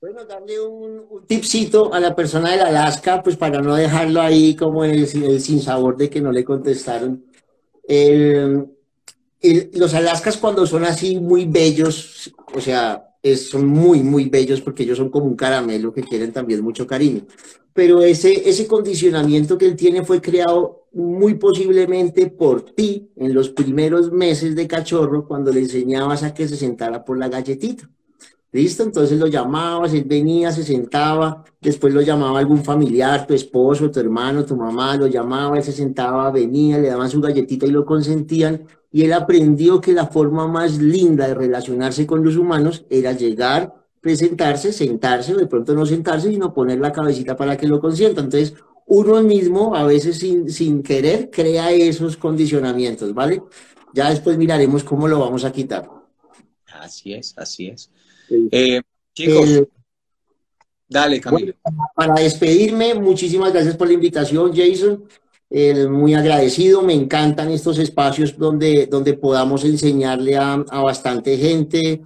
[0.00, 4.84] Bueno, darle un, tipcito a la persona del Alaska, pues para no dejarlo ahí como
[4.84, 5.08] el,
[5.40, 7.24] sin sabor de que no le contestaron.
[9.72, 14.98] los Alaskas cuando son así muy bellos, o sea, son muy, muy bellos porque ellos
[14.98, 17.22] son como un caramelo que quieren también mucho cariño.
[17.72, 23.50] Pero ese, ese condicionamiento que él tiene fue creado muy posiblemente por ti en los
[23.50, 27.90] primeros meses de cachorro cuando le enseñabas a que se sentara por la galletita.
[28.50, 28.82] ¿Listo?
[28.82, 34.00] Entonces lo llamabas, él venía, se sentaba, después lo llamaba algún familiar, tu esposo, tu
[34.00, 37.84] hermano, tu mamá, lo llamaba, él se sentaba, venía, le daban su galletita y lo
[37.84, 43.12] consentían, y él aprendió que la forma más linda de relacionarse con los humanos era
[43.12, 47.80] llegar, presentarse, sentarse, o de pronto no sentarse, sino poner la cabecita para que lo
[47.80, 48.26] consientan.
[48.26, 48.54] Entonces,
[48.86, 53.42] uno mismo, a veces sin, sin querer, crea esos condicionamientos, ¿vale?
[53.92, 55.88] Ya después miraremos cómo lo vamos a quitar.
[56.66, 57.90] Así es, así es.
[58.50, 58.80] Eh,
[59.12, 59.62] chicos,
[60.88, 61.54] dale, Camilo.
[61.94, 65.04] para despedirme, muchísimas gracias por la invitación, Jason.
[65.90, 72.02] muy agradecido, me encantan estos espacios donde, donde podamos enseñarle a, a bastante gente,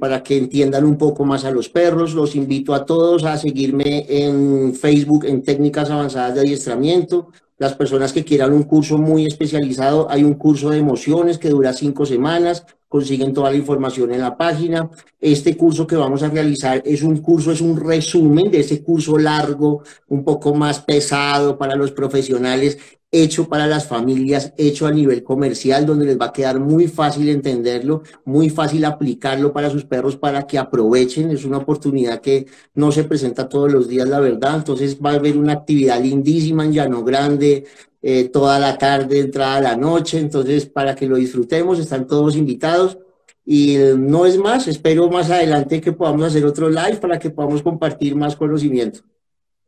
[0.00, 2.14] para que entiendan un poco más a los perros.
[2.14, 7.28] Los invito a todos a seguirme en Facebook en técnicas avanzadas de adiestramiento.
[7.58, 11.72] Las personas que quieran un curso muy especializado, hay un curso de emociones que dura
[11.72, 14.88] cinco semanas, consiguen toda la información en la página.
[15.20, 19.18] Este curso que vamos a realizar es un curso, es un resumen de ese curso
[19.18, 22.78] largo, un poco más pesado para los profesionales
[23.10, 27.28] hecho para las familias, hecho a nivel comercial, donde les va a quedar muy fácil
[27.30, 31.30] entenderlo, muy fácil aplicarlo para sus perros para que aprovechen.
[31.30, 34.56] Es una oportunidad que no se presenta todos los días, la verdad.
[34.56, 37.64] Entonces va a haber una actividad lindísima en Llano Grande,
[38.02, 40.18] eh, toda la tarde, entrada la noche.
[40.18, 42.98] Entonces, para que lo disfrutemos, están todos invitados.
[43.44, 47.62] Y no es más, espero más adelante que podamos hacer otro live para que podamos
[47.62, 49.00] compartir más conocimiento.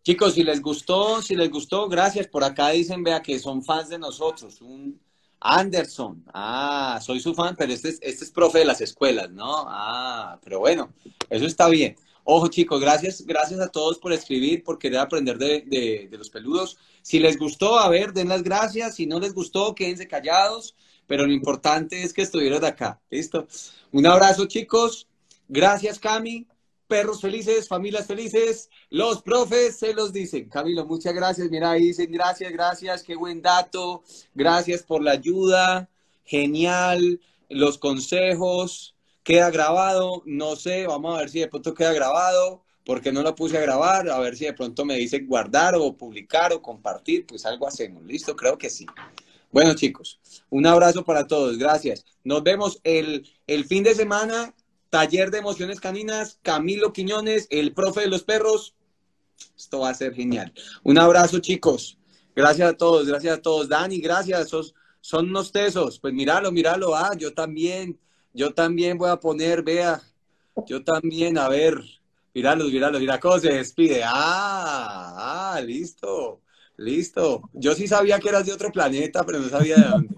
[0.02, 2.26] Chicos, si les gustó, si les gustó, gracias.
[2.26, 4.60] Por acá dicen, vea, que son fans de nosotros.
[4.62, 4.98] Un
[5.40, 6.24] Anderson.
[6.32, 9.64] Ah, soy su fan, pero este es, este es profe de las escuelas, ¿no?
[9.68, 10.92] Ah, pero bueno,
[11.28, 11.96] eso está bien.
[12.24, 16.78] Ojo, chicos, gracias, gracias a todos por escribir, por querer aprender de, de los peludos.
[17.02, 18.94] Si les gustó, a ver, den las gracias.
[18.96, 20.74] Si no les gustó, quédense callados.
[21.06, 23.00] Pero lo importante es que estuvieron acá.
[23.10, 23.46] ¿Listo?
[23.92, 25.08] Un abrazo, chicos.
[25.48, 26.46] Gracias, Cami
[26.90, 30.48] perros felices, familias felices, los profes se los dicen.
[30.48, 31.48] Camilo, muchas gracias.
[31.48, 34.02] Mira, ahí dicen gracias, gracias, qué buen dato,
[34.34, 35.88] gracias por la ayuda,
[36.24, 42.64] genial, los consejos, queda grabado, no sé, vamos a ver si de pronto queda grabado,
[42.84, 45.96] porque no lo puse a grabar, a ver si de pronto me dice guardar o
[45.96, 48.84] publicar o compartir, pues algo hacemos, listo, creo que sí.
[49.52, 50.18] Bueno chicos,
[50.48, 52.04] un abrazo para todos, gracias.
[52.24, 54.54] Nos vemos el, el fin de semana
[54.90, 58.74] Taller de Emociones Caninas, Camilo Quiñones, el profe de los perros.
[59.56, 60.52] Esto va a ser genial.
[60.82, 61.96] Un abrazo, chicos.
[62.34, 63.68] Gracias a todos, gracias a todos.
[63.68, 64.50] Dani, gracias.
[65.00, 66.00] son unos tesos.
[66.00, 66.94] Pues míralo, míralo.
[66.96, 67.98] Ah, yo también,
[68.34, 70.02] yo también voy a poner, vea.
[70.66, 71.80] Yo también, a ver.
[72.34, 74.02] Míralo, míralo, mira cómo se despide.
[74.04, 76.42] Ah, ah, listo,
[76.76, 77.42] listo.
[77.52, 80.16] Yo sí sabía que eras de otro planeta, pero no sabía de dónde.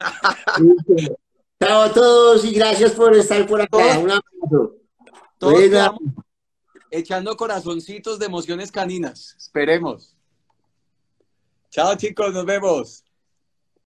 [1.58, 3.98] Chao a todos y gracias por estar por acá.
[3.98, 4.76] Un abrazo.
[5.38, 5.60] Todos
[6.90, 9.34] echando corazoncitos de emociones caninas.
[9.38, 10.14] Esperemos.
[11.70, 13.05] Chao chicos, nos vemos.